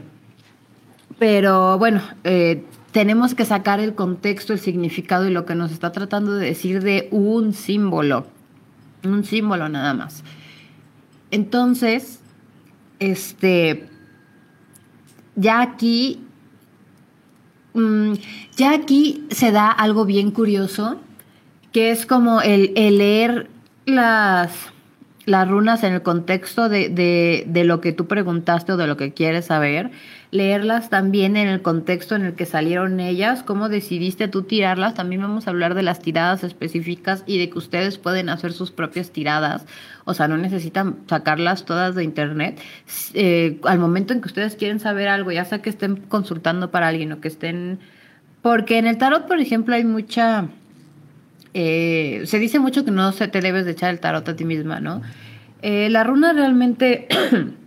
pero 1.19 1.79
bueno, 1.79 2.03
eh, 2.25 2.63
tenemos 2.93 3.35
que 3.35 3.47
sacar 3.47 3.81
el 3.81 3.95
contexto, 3.95 4.53
el 4.53 4.59
significado 4.59 5.27
y 5.27 5.33
lo 5.33 5.47
que 5.47 5.55
nos 5.55 5.73
está 5.73 5.93
tratando 5.93 6.35
de 6.35 6.45
decir 6.45 6.83
de 6.83 7.09
un 7.11 7.55
símbolo, 7.55 8.27
un 9.03 9.25
símbolo 9.25 9.71
nada 9.71 9.95
más. 9.95 10.23
Entonces, 11.31 12.21
este, 12.99 13.89
ya 15.41 15.63
aquí, 15.63 16.21
mm, 17.73 18.13
ya 18.57 18.73
aquí 18.73 19.25
se 19.31 19.53
da 19.53 19.71
algo 19.71 20.05
bien 20.05 20.31
curioso 20.31 21.01
que 21.73 21.91
es 21.91 22.05
como 22.05 22.43
el, 22.43 22.75
leer 22.75 23.49
las, 23.87 24.53
las 25.25 25.49
runas 25.49 25.83
en 25.83 25.95
el 25.95 26.03
contexto 26.03 26.69
de, 26.69 26.89
de, 26.89 27.45
de, 27.47 27.65
lo 27.65 27.81
que 27.81 27.93
tú 27.93 28.07
preguntaste 28.07 28.73
o 28.73 28.77
de 28.77 28.87
lo 28.87 28.97
que 28.97 29.13
quieres 29.13 29.47
saber, 29.47 29.91
leerlas 30.31 30.91
también 30.91 31.37
en 31.37 31.49
el 31.49 31.61
contexto 31.63 32.15
en 32.15 32.25
el 32.25 32.35
que 32.35 32.47
salieron 32.47 33.01
ellas, 33.01 33.43
cómo 33.43 33.69
decidiste 33.69 34.29
tú 34.29 34.43
tirarlas, 34.43 34.95
también 34.95 35.23
vamos 35.23 35.47
a 35.47 35.51
hablar 35.51 35.75
de 35.75 35.83
las 35.83 36.01
tiradas 36.01 36.45
específicas 36.45 37.25
y 37.27 37.39
de 37.39 37.51
que 37.51 37.59
ustedes 37.59 37.99
pueden 37.99 38.29
hacer 38.29 38.53
sus 38.53 38.71
propias 38.71 39.11
tiradas, 39.11 39.67
o 40.05 40.15
sea, 40.15 40.29
no 40.29 40.37
necesitan 40.37 40.97
sacarlas 41.09 41.65
todas 41.65 41.95
de 41.95 42.05
internet. 42.05 42.61
Eh, 43.15 43.61
al 43.65 43.79
momento 43.79 44.13
en 44.13 44.21
que 44.21 44.29
ustedes 44.29 44.57
quieren 44.57 44.79
saber 44.79 45.09
algo, 45.09 45.33
ya 45.33 45.45
sea 45.45 45.63
que 45.63 45.71
estén 45.71 45.97
consultando 45.97 46.71
para 46.71 46.89
alguien 46.89 47.13
o 47.13 47.21
que 47.21 47.29
estén... 47.29 47.81
Porque 48.43 48.79
en 48.79 48.87
el 48.87 48.97
tarot, 48.97 49.27
por 49.27 49.39
ejemplo, 49.39 49.75
hay 49.75 49.85
mucha 49.85 50.49
eh, 51.53 52.23
se 52.27 52.39
dice 52.39 52.59
mucho 52.59 52.85
que 52.85 52.91
no 52.91 53.13
se 53.13 53.29
te 53.29 53.41
debes 53.41 53.65
de 53.65 53.73
echar 53.73 53.91
el 53.91 54.01
tarot 54.01 54.29
a 54.29 54.37
ti 54.37 54.45
misma, 54.45 54.81
¿no? 54.81 55.03
Eh, 55.63 55.89
la 55.91 56.05
runa 56.05 56.33
realmente, 56.33 57.09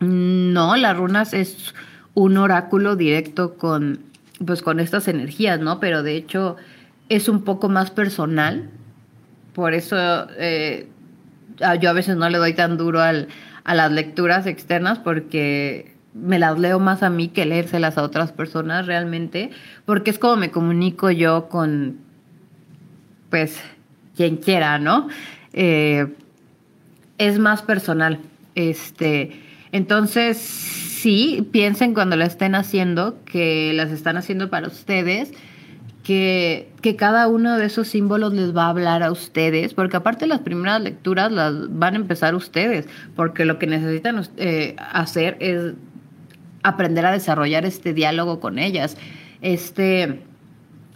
no, 0.00 0.76
las 0.76 0.96
runas 0.96 1.34
es 1.34 1.74
un 2.14 2.36
oráculo 2.36 2.96
directo 2.96 3.54
con, 3.54 4.00
pues, 4.44 4.62
con 4.62 4.80
estas 4.80 5.08
energías, 5.08 5.60
¿no? 5.60 5.80
Pero 5.80 6.02
de 6.02 6.16
hecho 6.16 6.56
es 7.08 7.28
un 7.28 7.42
poco 7.42 7.68
más 7.68 7.90
personal, 7.90 8.70
por 9.54 9.74
eso 9.74 9.96
eh, 10.36 10.88
yo 11.80 11.90
a 11.90 11.92
veces 11.92 12.16
no 12.16 12.28
le 12.28 12.38
doy 12.38 12.54
tan 12.54 12.76
duro 12.76 13.00
al, 13.00 13.28
a 13.64 13.74
las 13.74 13.90
lecturas 13.90 14.46
externas 14.46 14.98
porque 14.98 15.94
me 16.14 16.38
las 16.38 16.58
leo 16.58 16.78
más 16.78 17.02
a 17.02 17.10
mí 17.10 17.28
que 17.28 17.44
leérselas 17.44 17.98
a 17.98 18.02
otras 18.02 18.32
personas 18.32 18.86
realmente, 18.86 19.50
porque 19.84 20.10
es 20.10 20.18
como 20.18 20.36
me 20.36 20.50
comunico 20.50 21.10
yo 21.10 21.48
con 21.48 21.98
pues 23.30 23.60
quien 24.16 24.36
quiera, 24.36 24.78
¿no? 24.78 25.08
Eh, 25.52 26.06
es 27.18 27.38
más 27.38 27.62
personal. 27.62 28.20
Este, 28.54 29.47
entonces, 29.72 30.38
sí, 30.38 31.48
piensen 31.52 31.94
cuando 31.94 32.16
la 32.16 32.26
estén 32.26 32.54
haciendo, 32.54 33.22
que 33.24 33.72
las 33.74 33.90
están 33.90 34.16
haciendo 34.16 34.50
para 34.50 34.66
ustedes, 34.68 35.32
que, 36.02 36.70
que, 36.80 36.96
cada 36.96 37.28
uno 37.28 37.58
de 37.58 37.66
esos 37.66 37.88
símbolos 37.88 38.32
les 38.32 38.56
va 38.56 38.64
a 38.64 38.68
hablar 38.70 39.02
a 39.02 39.12
ustedes, 39.12 39.74
porque 39.74 39.98
aparte 39.98 40.26
las 40.26 40.40
primeras 40.40 40.80
lecturas 40.80 41.30
las 41.30 41.54
van 41.78 41.94
a 41.94 41.96
empezar 41.98 42.34
ustedes, 42.34 42.88
porque 43.14 43.44
lo 43.44 43.58
que 43.58 43.66
necesitan 43.66 44.26
eh, 44.38 44.74
hacer 44.78 45.36
es 45.40 45.74
aprender 46.62 47.04
a 47.04 47.12
desarrollar 47.12 47.66
este 47.66 47.92
diálogo 47.92 48.40
con 48.40 48.58
ellas. 48.58 48.96
Este, 49.42 50.22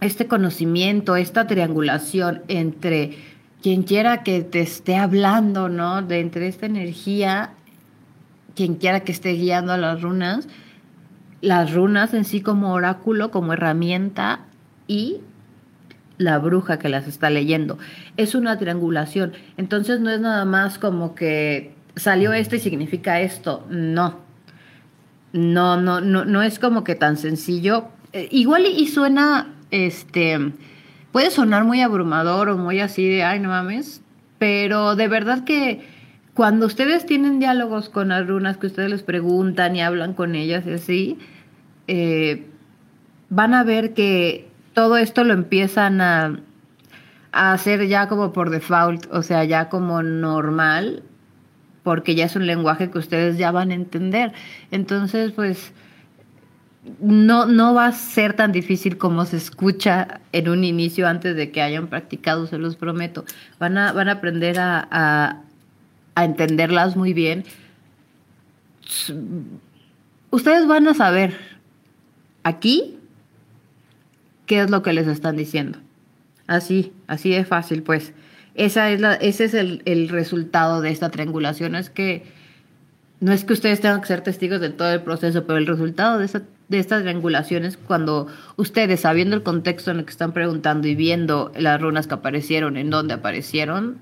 este 0.01 0.27
conocimiento, 0.27 1.17
esta 1.17 1.47
triangulación 1.47 2.43
entre 2.49 3.17
quien 3.63 3.85
quiera 3.85 4.23
que 4.23 4.43
te 4.43 4.61
esté 4.61 4.97
hablando, 4.97 5.69
¿no? 5.69 6.03
De 6.03 6.21
entre 6.21 6.49
esta 6.49 6.67
energía, 6.67 7.51
quien 8.55 8.75
quiera 8.75 9.01
que 9.01 9.13
esté 9.13 9.33
guiando 9.33 9.73
a 9.73 9.77
las 9.77 10.03
runas, 10.03 10.49
las 11.41 11.73
runas 11.73 12.15
en 12.15 12.25
sí 12.25 12.41
como 12.41 12.73
oráculo, 12.73 13.31
como 13.31 13.53
herramienta 13.53 14.41
y 14.87 15.19
la 16.19 16.39
bruja 16.39 16.79
que 16.79 16.89
las 16.89 17.09
está 17.09 17.31
leyendo. 17.31 17.79
Es 18.17 18.35
una 18.35 18.59
triangulación. 18.59 19.33
Entonces 19.57 20.01
no 20.01 20.11
es 20.11 20.21
nada 20.21 20.45
más 20.45 20.79
como 20.79 21.15
que 21.15 21.75
salió 21.97 22.33
esto 22.33 22.57
y 22.57 22.61
significa 22.61 23.21
esto. 23.21 23.67
No. 23.69 24.21
No, 25.33 25.81
no, 25.81 26.01
no, 26.01 26.25
no 26.25 26.43
es 26.43 26.59
como 26.59 26.85
que 26.85 26.95
tan 26.95 27.17
sencillo. 27.17 27.89
Eh, 28.13 28.29
igual 28.31 28.67
y 28.67 28.87
suena 28.87 29.49
este, 29.73 30.53
puede 31.11 31.31
sonar 31.31 31.65
muy 31.65 31.81
abrumador 31.81 32.51
o 32.51 32.59
muy 32.59 32.81
así 32.81 33.09
de, 33.09 33.25
ay, 33.25 33.41
no 33.41 33.49
mames, 33.49 34.03
pero 34.39 34.95
de 34.95 35.09
verdad 35.09 35.45
que 35.45 35.87
cuando 36.35 36.67
ustedes 36.67 37.05
tienen 37.05 37.39
diálogos 37.39 37.89
con 37.89 38.09
las 38.09 38.27
runas 38.27 38.57
que 38.57 38.67
ustedes 38.67 38.91
les 38.91 39.03
preguntan 39.03 39.77
y 39.77 39.83
hablan 39.83 40.15
con 40.15 40.35
ellas 40.35 40.65
y 40.67 40.73
así, 40.73 41.19
eh, 41.89 42.47
van 43.29 43.55
a 43.55 43.65
ver 43.65 43.93
que 43.95 44.49
todo 44.73 44.97
esto 44.97 45.25
lo 45.25 45.35
empiezan 45.35 46.01
a, 46.01 46.41
hacer 47.33 47.87
ya 47.89 48.09
como 48.09 48.33
por 48.35 48.51
default, 48.51 49.07
o 49.11 49.23
sea, 49.23 49.45
ya 49.45 49.71
como 49.71 50.03
normal, 50.03 51.03
porque 51.83 52.15
ya 52.15 52.27
es 52.27 52.37
un 52.37 52.47
lenguaje 52.47 52.91
que 52.91 52.99
ustedes 52.99 53.39
ya 53.39 53.51
van 53.51 53.71
a 53.71 53.75
entender. 53.75 54.35
Entonces, 54.71 55.33
pues 55.33 55.73
no, 57.01 57.47
no 57.47 57.73
va 57.73 57.87
a 57.87 57.93
ser 57.93 58.35
tan 58.35 58.53
difícil 58.53 58.99
como 58.99 59.25
se 59.25 59.39
escucha 59.39 60.21
en 60.33 60.49
un 60.51 60.63
inicio 60.63 61.09
antes 61.09 61.35
de 61.35 61.51
que 61.51 61.63
hayan 61.63 61.87
practicado, 61.87 62.47
se 62.47 62.59
los 62.59 62.77
prometo. 62.77 63.25
Van 63.59 63.79
a, 63.79 63.93
van 63.93 64.11
a 64.11 64.13
aprender 64.13 64.59
a, 64.59 65.43
entenderlas 66.17 66.97
muy 66.97 67.13
bien. 67.13 67.45
Ustedes 70.31 70.67
van 70.67 70.89
a 70.89 70.95
saber 70.95 71.37
aquí 72.43 72.99
qué 74.47 74.61
es 74.61 74.71
lo 74.71 74.83
que 74.83 74.93
les 74.93 75.07
están 75.07 75.37
diciendo. 75.37 75.79
Así, 76.47 76.93
así 77.07 77.31
de 77.31 77.45
fácil, 77.45 77.83
pues. 77.83 78.13
Esa 78.55 78.91
es 78.91 79.01
la, 79.01 79.15
ese 79.15 79.45
es 79.45 79.55
el, 79.55 79.81
el 79.87 80.11
resultado 80.11 80.83
de 80.83 80.91
esta 80.91 81.11
triangulación. 81.11 81.75
Es 81.75 81.89
que 81.89 82.25
no 83.21 83.33
es 83.33 83.45
que 83.45 83.55
ustedes 83.55 83.81
tengan 83.81 84.01
que 84.03 84.09
ser 84.09 84.21
testigos 84.21 84.61
de 84.61 84.69
todo 84.71 84.93
el 84.93 85.01
proceso, 85.01 85.47
pero 85.47 85.59
el 85.59 85.67
resultado 85.67 86.19
de 86.19 86.27
esta 86.27 86.43
de 86.73 86.79
estas 86.79 87.03
triangulaciones 87.03 87.77
cuando 87.77 88.27
ustedes, 88.57 89.01
sabiendo 89.01 89.37
el 89.37 89.43
contexto 89.43 89.91
en 89.91 89.99
el 89.99 90.05
que 90.05 90.11
están 90.11 90.33
preguntando 90.33 90.89
y 90.89 90.95
viendo 90.95 91.53
las 91.55 91.81
runas 91.81 92.07
que 92.07 92.15
aparecieron, 92.15 92.77
en 92.77 92.91
dónde 92.91 93.15
aparecieron, 93.15 93.99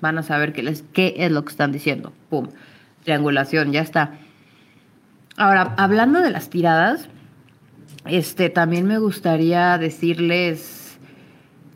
van 0.00 0.18
a 0.18 0.22
saber 0.22 0.52
qué, 0.52 0.62
les, 0.62 0.82
qué 0.92 1.14
es 1.18 1.30
lo 1.30 1.44
que 1.44 1.50
están 1.50 1.72
diciendo. 1.72 2.12
¡Pum! 2.28 2.48
Triangulación, 3.04 3.72
ya 3.72 3.80
está. 3.80 4.14
Ahora, 5.36 5.74
hablando 5.76 6.20
de 6.20 6.30
las 6.30 6.50
tiradas, 6.50 7.08
este, 8.06 8.50
también 8.50 8.86
me 8.86 8.98
gustaría 8.98 9.78
decirles 9.78 10.80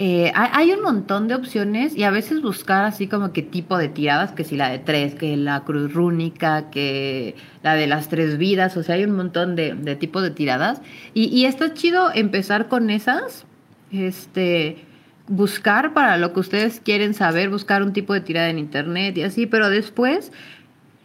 eh, 0.00 0.32
hay, 0.34 0.72
un 0.72 0.82
montón 0.82 1.28
de 1.28 1.37
opciones 1.37 1.96
y 1.96 2.02
a 2.02 2.10
veces 2.10 2.42
buscar 2.42 2.84
así 2.84 3.06
como 3.06 3.32
qué 3.32 3.42
tipo 3.42 3.78
de 3.78 3.88
tiradas, 3.88 4.32
que 4.32 4.42
si 4.42 4.56
la 4.56 4.68
de 4.68 4.80
tres, 4.80 5.14
que 5.14 5.37
la 5.37 5.60
cruz 5.60 5.92
rúnica, 5.92 6.68
que 6.70 7.37
la 7.62 7.76
de 7.76 7.87
las 7.87 8.08
tres 8.08 8.37
vidas, 8.37 8.76
o 8.76 8.82
sea, 8.82 8.96
hay 8.96 9.04
un 9.04 9.14
montón 9.14 9.54
de, 9.54 9.74
de 9.74 9.94
tipos 9.94 10.24
de 10.24 10.30
tiradas. 10.30 10.82
Y, 11.14 11.26
y, 11.26 11.44
está 11.44 11.74
chido 11.74 12.10
empezar 12.12 12.66
con 12.66 12.90
esas, 12.90 13.46
este, 13.92 14.84
buscar 15.26 15.94
para 15.94 16.18
lo 16.18 16.32
que 16.32 16.40
ustedes 16.40 16.80
quieren 16.80 17.14
saber, 17.14 17.48
buscar 17.48 17.82
un 17.82 17.92
tipo 17.92 18.12
de 18.12 18.20
tirada 18.20 18.50
en 18.50 18.58
internet 18.58 19.16
y 19.16 19.22
así, 19.22 19.46
pero 19.46 19.70
después 19.70 20.32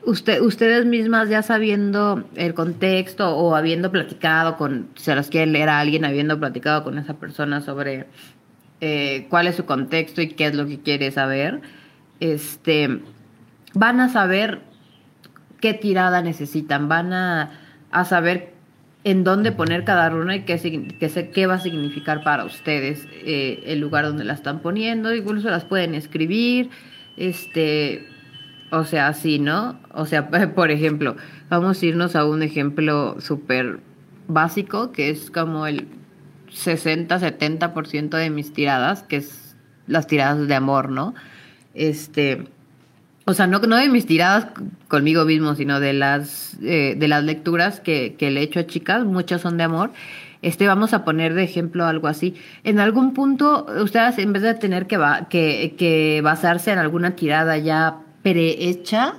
usted, 0.03 0.41
ustedes 0.41 0.85
mismas 0.85 1.29
ya 1.29 1.41
sabiendo 1.41 2.27
el 2.35 2.53
contexto 2.53 3.35
o 3.35 3.55
habiendo 3.55 3.91
platicado 3.91 4.57
con, 4.57 4.89
se 4.95 5.15
las 5.15 5.29
quiere 5.29 5.51
leer 5.51 5.69
a 5.69 5.79
alguien, 5.79 6.05
habiendo 6.05 6.39
platicado 6.39 6.83
con 6.83 6.97
esa 6.97 7.15
persona 7.15 7.61
sobre 7.61 8.07
eh, 8.81 9.27
cuál 9.29 9.47
es 9.47 9.55
su 9.55 9.65
contexto 9.65 10.21
y 10.21 10.29
qué 10.29 10.47
es 10.47 10.55
lo 10.55 10.65
que 10.65 10.79
quiere 10.79 11.11
saber, 11.11 11.61
este, 12.19 13.01
van 13.73 13.99
a 13.99 14.09
saber 14.09 14.61
qué 15.61 15.73
tirada 15.73 16.21
necesitan, 16.21 16.87
van 16.87 17.13
a, 17.13 17.51
a 17.91 18.05
saber 18.05 18.58
en 19.09 19.23
dónde 19.23 19.51
poner 19.51 19.83
cada 19.83 20.09
runa 20.09 20.35
y 20.35 20.41
qué, 20.41 20.57
qué, 20.99 21.29
qué 21.31 21.47
va 21.47 21.55
a 21.55 21.59
significar 21.59 22.23
para 22.23 22.45
ustedes 22.45 23.07
eh, 23.11 23.63
el 23.65 23.79
lugar 23.79 24.05
donde 24.05 24.23
la 24.23 24.33
están 24.33 24.59
poniendo, 24.59 25.13
incluso 25.13 25.49
las 25.49 25.65
pueden 25.65 25.95
escribir, 25.95 26.69
este, 27.17 28.07
o 28.71 28.83
sea, 28.83 29.07
así, 29.07 29.39
¿no? 29.39 29.79
O 29.93 30.05
sea, 30.05 30.29
por 30.55 30.71
ejemplo, 30.71 31.15
vamos 31.49 31.81
a 31.81 31.85
irnos 31.85 32.15
a 32.15 32.25
un 32.25 32.43
ejemplo 32.43 33.19
súper 33.19 33.79
básico, 34.27 34.91
que 34.91 35.09
es 35.09 35.31
como 35.31 35.65
el 35.65 35.87
60-70% 36.51 38.09
de 38.09 38.29
mis 38.29 38.53
tiradas, 38.53 39.03
que 39.03 39.17
es 39.17 39.55
las 39.87 40.07
tiradas 40.07 40.47
de 40.47 40.55
amor, 40.55 40.89
¿no? 40.89 41.15
Este, 41.73 42.45
o 43.29 43.33
sea, 43.35 43.45
no, 43.45 43.59
de 43.59 43.89
mis 43.89 44.07
tiradas 44.07 44.47
conmigo 44.87 45.23
mismo, 45.23 45.53
sino 45.53 45.79
de 45.79 45.93
las, 45.93 46.57
eh, 46.63 46.95
de 46.97 47.07
las 47.07 47.23
lecturas 47.23 47.79
que, 47.79 48.15
le 48.19 48.39
he 48.39 48.43
hecho 48.43 48.59
a 48.59 48.65
chicas, 48.65 49.05
muchas 49.05 49.41
son 49.41 49.55
de 49.55 49.65
amor. 49.65 49.91
Este, 50.41 50.65
vamos 50.65 50.93
a 50.93 51.05
poner 51.05 51.35
de 51.35 51.43
ejemplo 51.43 51.85
algo 51.85 52.07
así. 52.07 52.33
En 52.63 52.79
algún 52.79 53.13
punto, 53.13 53.67
ustedes 53.83 54.17
en 54.17 54.33
vez 54.33 54.41
de 54.41 54.55
tener 54.55 54.87
que, 54.87 56.21
basarse 56.23 56.71
en 56.71 56.79
alguna 56.79 57.15
tirada 57.15 57.59
ya 57.59 57.97
prehecha 58.23 59.13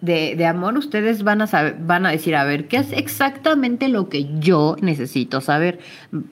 de, 0.00 0.36
de, 0.36 0.46
amor, 0.46 0.78
ustedes 0.78 1.24
van 1.24 1.42
a 1.42 1.48
saber, 1.48 1.76
van 1.80 2.06
a 2.06 2.12
decir, 2.12 2.36
a 2.36 2.44
ver, 2.44 2.68
¿qué 2.68 2.76
es 2.76 2.92
exactamente 2.92 3.88
lo 3.88 4.08
que 4.08 4.38
yo 4.38 4.76
necesito 4.82 5.40
saber? 5.40 5.80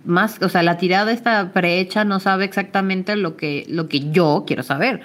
Más, 0.04 0.40
o 0.42 0.48
sea, 0.48 0.62
la 0.62 0.76
tirada 0.76 1.10
está 1.10 1.52
prehecha 1.52 2.04
no 2.04 2.20
sabe 2.20 2.44
exactamente 2.44 3.16
lo 3.16 3.36
que, 3.36 3.64
lo 3.68 3.88
que 3.88 4.12
yo 4.12 4.44
quiero 4.46 4.62
saber. 4.62 5.00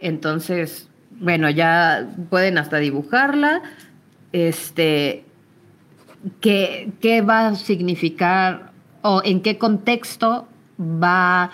Entonces, 0.00 0.88
bueno, 1.18 1.50
ya 1.50 2.08
pueden 2.30 2.58
hasta 2.58 2.78
dibujarla. 2.78 3.62
Este, 4.32 5.24
¿qué, 6.40 6.90
qué 7.00 7.22
va 7.22 7.48
a 7.48 7.54
significar 7.54 8.72
o 9.02 9.22
en 9.24 9.40
qué 9.40 9.58
contexto 9.58 10.46
va 10.80 11.50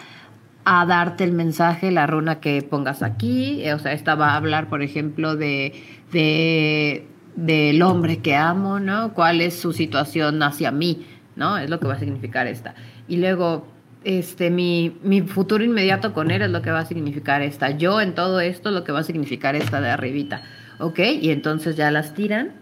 a 0.65 0.85
darte 0.85 1.23
el 1.23 1.33
mensaje, 1.33 1.93
la 1.93 2.07
runa 2.09 2.41
que 2.41 2.61
pongas 2.63 3.03
aquí. 3.03 3.63
O 3.71 3.79
sea, 3.79 3.93
esta 3.93 4.17
va 4.17 4.31
a 4.31 4.37
hablar, 4.37 4.69
por 4.69 4.83
ejemplo, 4.83 5.37
de, 5.37 5.73
de 6.13 7.07
del 7.37 7.83
hombre 7.83 8.19
que 8.19 8.35
amo, 8.35 8.81
¿no? 8.81 9.13
¿Cuál 9.13 9.41
es 9.43 9.55
su 9.59 9.73
situación 9.73 10.43
hacia 10.43 10.71
mí? 10.73 11.07
¿No? 11.37 11.59
Es 11.59 11.71
lo 11.71 11.79
que 11.79 11.87
va 11.87 11.95
a 11.95 11.99
significar 11.99 12.47
esta. 12.47 12.75
Y 13.07 13.19
luego, 13.19 13.69
este, 14.07 14.51
mi, 14.51 14.97
mi 15.03 15.23
futuro 15.23 15.65
inmediato 15.65 16.15
con 16.15 16.31
él 16.31 16.41
es 16.41 16.51
lo 16.51 16.63
que 16.63 16.71
va 16.71 16.79
a 16.79 16.87
significar 16.87 17.43
esta. 17.43 17.71
Yo 17.73 18.01
en 18.01 18.15
todo 18.15 18.39
esto 18.39 18.71
lo 18.71 18.85
que 18.85 18.93
va 18.93 19.01
a 19.01 19.03
significar 19.03 19.57
esta 19.57 19.81
de 19.81 19.91
arribita. 19.91 20.43
¿Ok? 20.79 21.01
Y 21.21 21.31
entonces 21.31 21.75
ya 21.75 21.91
las 21.91 22.15
tiran 22.15 22.53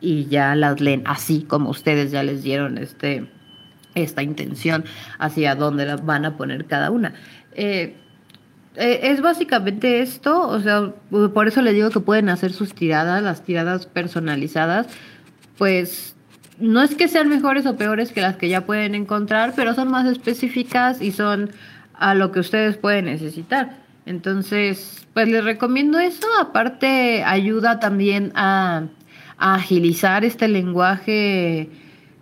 y 0.00 0.26
ya 0.26 0.56
las 0.56 0.80
leen 0.80 1.04
así 1.06 1.42
como 1.42 1.70
ustedes 1.70 2.10
ya 2.10 2.24
les 2.24 2.42
dieron 2.42 2.78
este, 2.78 3.28
esta 3.94 4.24
intención 4.24 4.84
hacia 5.20 5.54
dónde 5.54 5.86
la 5.86 5.96
van 5.98 6.24
a 6.24 6.36
poner 6.36 6.66
cada 6.66 6.90
una. 6.90 7.14
Eh, 7.52 7.94
eh, 8.74 9.00
es 9.04 9.20
básicamente 9.20 10.00
esto, 10.00 10.48
o 10.48 10.58
sea, 10.58 10.92
por 11.32 11.46
eso 11.46 11.62
les 11.62 11.74
digo 11.74 11.90
que 11.90 12.00
pueden 12.00 12.28
hacer 12.28 12.52
sus 12.52 12.74
tiradas, 12.74 13.22
las 13.22 13.44
tiradas 13.44 13.86
personalizadas, 13.86 14.88
pues 15.56 16.16
no 16.60 16.82
es 16.82 16.94
que 16.94 17.08
sean 17.08 17.28
mejores 17.28 17.66
o 17.66 17.76
peores 17.76 18.12
que 18.12 18.20
las 18.20 18.36
que 18.36 18.48
ya 18.48 18.66
pueden 18.66 18.94
encontrar, 18.94 19.52
pero 19.54 19.74
son 19.74 19.90
más 19.90 20.06
específicas 20.06 21.00
y 21.00 21.12
son 21.12 21.50
a 21.94 22.14
lo 22.14 22.32
que 22.32 22.40
ustedes 22.40 22.76
pueden 22.76 23.06
necesitar. 23.06 23.76
Entonces, 24.06 25.06
pues 25.14 25.28
les 25.28 25.44
recomiendo 25.44 25.98
eso. 25.98 26.26
Aparte, 26.40 27.22
ayuda 27.24 27.80
también 27.80 28.32
a, 28.34 28.84
agilizar 29.36 30.24
este 30.24 30.48
lenguaje, 30.48 31.70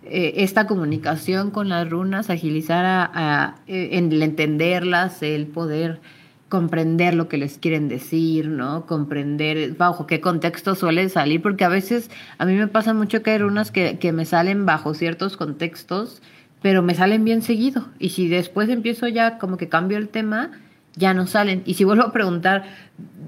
eh, 0.03 0.33
esta 0.35 0.67
comunicación 0.67 1.49
con 1.49 1.69
las 1.69 1.89
runas, 1.89 2.29
agilizar 2.29 2.85
a, 2.85 3.55
en 3.65 4.11
el 4.11 4.21
entenderlas, 4.21 5.23
el 5.23 5.47
poder 5.47 5.99
comprender 6.49 7.13
lo 7.13 7.27
que 7.27 7.37
les 7.37 7.57
quieren 7.57 7.89
decir, 7.89 8.47
¿no? 8.47 8.85
Comprender 8.85 9.75
bajo 9.75 10.07
qué 10.07 10.21
contexto 10.21 10.75
suele 10.75 11.09
salir, 11.09 11.41
porque 11.41 11.65
a 11.65 11.69
veces 11.69 12.09
a 12.37 12.45
mí 12.45 12.53
me 12.53 12.67
pasa 12.67 12.93
mucho 12.93 13.21
que 13.21 13.31
hay 13.31 13.37
runas 13.39 13.71
que, 13.71 13.99
que 13.99 14.13
me 14.13 14.25
salen 14.25 14.65
bajo 14.65 14.93
ciertos 14.93 15.35
contextos, 15.35 16.21
pero 16.61 16.81
me 16.81 16.95
salen 16.95 17.25
bien 17.25 17.41
seguido. 17.41 17.87
Y 17.99 18.09
si 18.09 18.29
después 18.29 18.69
empiezo 18.69 19.07
ya 19.07 19.37
como 19.37 19.57
que 19.57 19.67
cambio 19.67 19.97
el 19.97 20.09
tema, 20.09 20.51
ya 20.95 21.13
no 21.13 21.27
salen. 21.27 21.63
Y 21.65 21.73
si 21.73 21.83
vuelvo 21.83 22.03
a 22.03 22.13
preguntar 22.13 22.63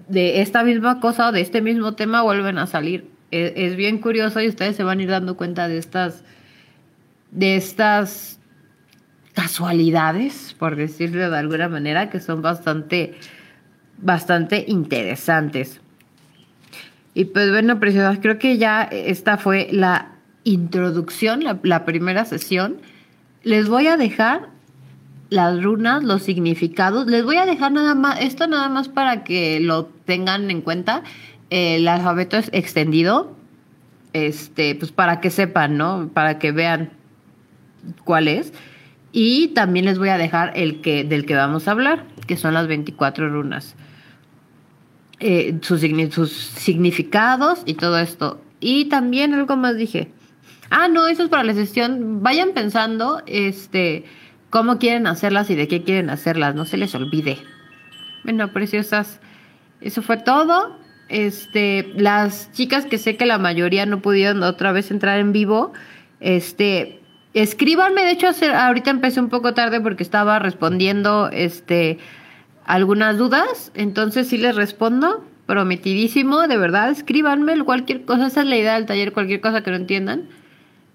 de 0.08 0.42
esta 0.42 0.64
misma 0.64 1.00
cosa 1.00 1.30
o 1.30 1.32
de 1.32 1.42
este 1.42 1.62
mismo 1.62 1.94
tema, 1.96 2.22
vuelven 2.22 2.58
a 2.58 2.68
salir. 2.68 3.10
Es, 3.32 3.52
es 3.56 3.76
bien 3.76 4.00
curioso 4.00 4.42
y 4.42 4.48
ustedes 4.48 4.76
se 4.76 4.84
van 4.84 5.00
a 5.00 5.04
ir 5.04 5.10
dando 5.10 5.36
cuenta 5.36 5.68
de 5.68 5.78
estas, 5.78 6.24
de 7.32 7.58
estas 7.58 8.39
casualidades, 9.40 10.54
por 10.60 10.76
decirlo 10.76 11.30
de 11.30 11.38
alguna 11.38 11.70
manera, 11.70 12.10
que 12.10 12.20
son 12.20 12.42
bastante, 12.42 13.14
bastante 13.98 14.66
interesantes. 14.68 15.80
Y 17.14 17.24
pues 17.24 17.50
bueno, 17.50 17.80
preciosas, 17.80 18.20
creo 18.22 18.38
que 18.38 18.58
ya 18.58 18.84
esta 18.84 19.38
fue 19.38 19.70
la 19.72 20.10
introducción, 20.44 21.46
la, 21.64 21.86
primera 21.86 22.26
sesión. 22.26 22.82
Les 23.44 23.70
voy 23.70 23.88
a 23.88 23.96
dejar 23.96 24.50
las 25.30 25.64
runas, 25.64 26.04
los 26.04 26.22
significados. 26.22 27.08
Les 27.08 27.24
voy 27.24 27.38
a 27.38 27.46
dejar 27.46 27.72
nada 27.72 27.96
más, 27.96 28.20
esto 28.20 28.46
nada 28.46 28.68
más 28.68 28.90
para 28.90 29.24
que 29.24 29.62
lo 29.62 29.86
tengan 29.86 30.52
en 30.52 30.60
cuenta. 30.60 31.04
El 31.50 31.88
alfabeto 31.88 32.36
es 32.36 32.50
extendido, 32.52 33.38
este, 34.12 34.76
pues 34.76 34.92
para 34.92 35.22
que 35.22 35.30
sepan, 35.30 35.78
¿no? 35.78 36.10
Para 36.14 36.40
que 36.40 36.52
vean 36.52 36.90
cuál 38.04 38.28
es. 38.28 38.52
Y 39.12 39.50
también 39.50 39.86
les 39.86 39.98
voy 39.98 40.10
a 40.10 40.18
dejar 40.18 40.52
el 40.56 40.82
que, 40.82 41.04
del 41.04 41.26
que 41.26 41.36
vamos 41.36 41.68
a 41.68 41.72
hablar, 41.72 42.06
que 42.28 42.38
son 42.38 42.54
las 42.54 42.68
24 42.68 43.30
runas. 43.30 43.76
Eh, 45.20 45.60
sus, 45.62 46.32
significados 46.32 47.62
y 47.66 47.74
todo 47.74 48.00
esto. 48.00 48.42
Y 48.60 48.86
también 48.86 49.34
algo 49.34 49.56
más 49.58 49.76
dije. 49.76 50.12
Ah, 50.70 50.88
no, 50.88 51.08
eso 51.08 51.24
es 51.24 51.30
para 51.30 51.44
la 51.44 51.54
sesión. 51.54 52.22
Vayan 52.22 52.52
pensando 52.54 53.22
este, 53.26 54.06
cómo 54.50 54.78
quieren 54.78 55.08
hacerlas 55.08 55.50
y 55.50 55.56
de 55.56 55.68
qué 55.68 55.84
quieren 55.84 56.10
hacerlas. 56.10 56.56
No 56.56 56.66
se 56.66 56.78
les 56.78 56.94
olvide. 56.96 57.38
Bueno, 58.24 58.54
preciosas. 58.54 59.20
Eso 59.82 60.02
fue 60.02 60.18
todo. 60.18 60.78
Este, 61.10 61.92
las 61.96 62.52
chicas 62.52 62.86
que 62.86 63.00
sé 63.00 63.18
que 63.18 63.26
la 63.26 63.40
mayoría 63.40 63.88
no 63.88 64.00
pudieron 64.02 64.44
otra 64.44 64.72
vez 64.72 64.92
entrar 64.92 65.20
en 65.20 65.34
vivo, 65.34 65.74
este, 66.20 66.99
Escríbanme, 67.34 68.04
de 68.04 68.12
hecho, 68.12 68.28
ahorita 68.56 68.90
empecé 68.90 69.20
un 69.20 69.30
poco 69.30 69.54
tarde 69.54 69.80
porque 69.82 70.04
estaba 70.04 70.40
respondiendo 70.40 71.30
este 71.32 72.00
algunas 72.66 73.18
dudas, 73.18 73.72
entonces 73.74 74.28
sí 74.28 74.38
les 74.38 74.56
respondo, 74.56 75.24
prometidísimo, 75.48 76.48
de 76.48 76.58
verdad, 76.58 76.92
escríbanme 76.92 77.64
cualquier 77.64 78.06
cosa, 78.06 78.28
esa 78.28 78.42
es 78.42 78.48
la 78.48 78.58
idea 78.58 78.76
del 78.76 78.86
taller, 78.86 79.12
cualquier 79.12 79.42
cosa 79.42 79.64
que 79.64 79.72
no 79.72 79.78
entiendan, 79.78 80.30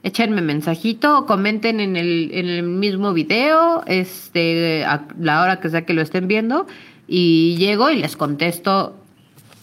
échenme 0.04 0.40
mensajito 0.40 1.18
o 1.18 1.26
comenten 1.26 1.80
en 1.80 1.96
el, 1.96 2.30
en 2.32 2.46
el 2.46 2.62
mismo 2.62 3.12
video, 3.12 3.82
este, 3.86 4.84
a 4.84 5.06
la 5.18 5.42
hora 5.42 5.58
que 5.58 5.68
sea 5.68 5.84
que 5.84 5.94
lo 5.94 6.02
estén 6.02 6.28
viendo, 6.28 6.68
y 7.08 7.56
llego 7.58 7.90
y 7.90 7.96
les 7.96 8.16
contesto 8.16 8.96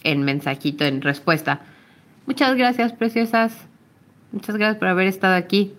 en 0.04 0.22
mensajito, 0.22 0.84
en 0.84 1.00
respuesta. 1.00 1.60
Muchas 2.26 2.54
gracias, 2.56 2.92
preciosas. 2.92 3.56
Muchas 4.32 4.56
gracias 4.56 4.78
por 4.78 4.88
haber 4.88 5.06
estado 5.06 5.34
aquí. 5.34 5.72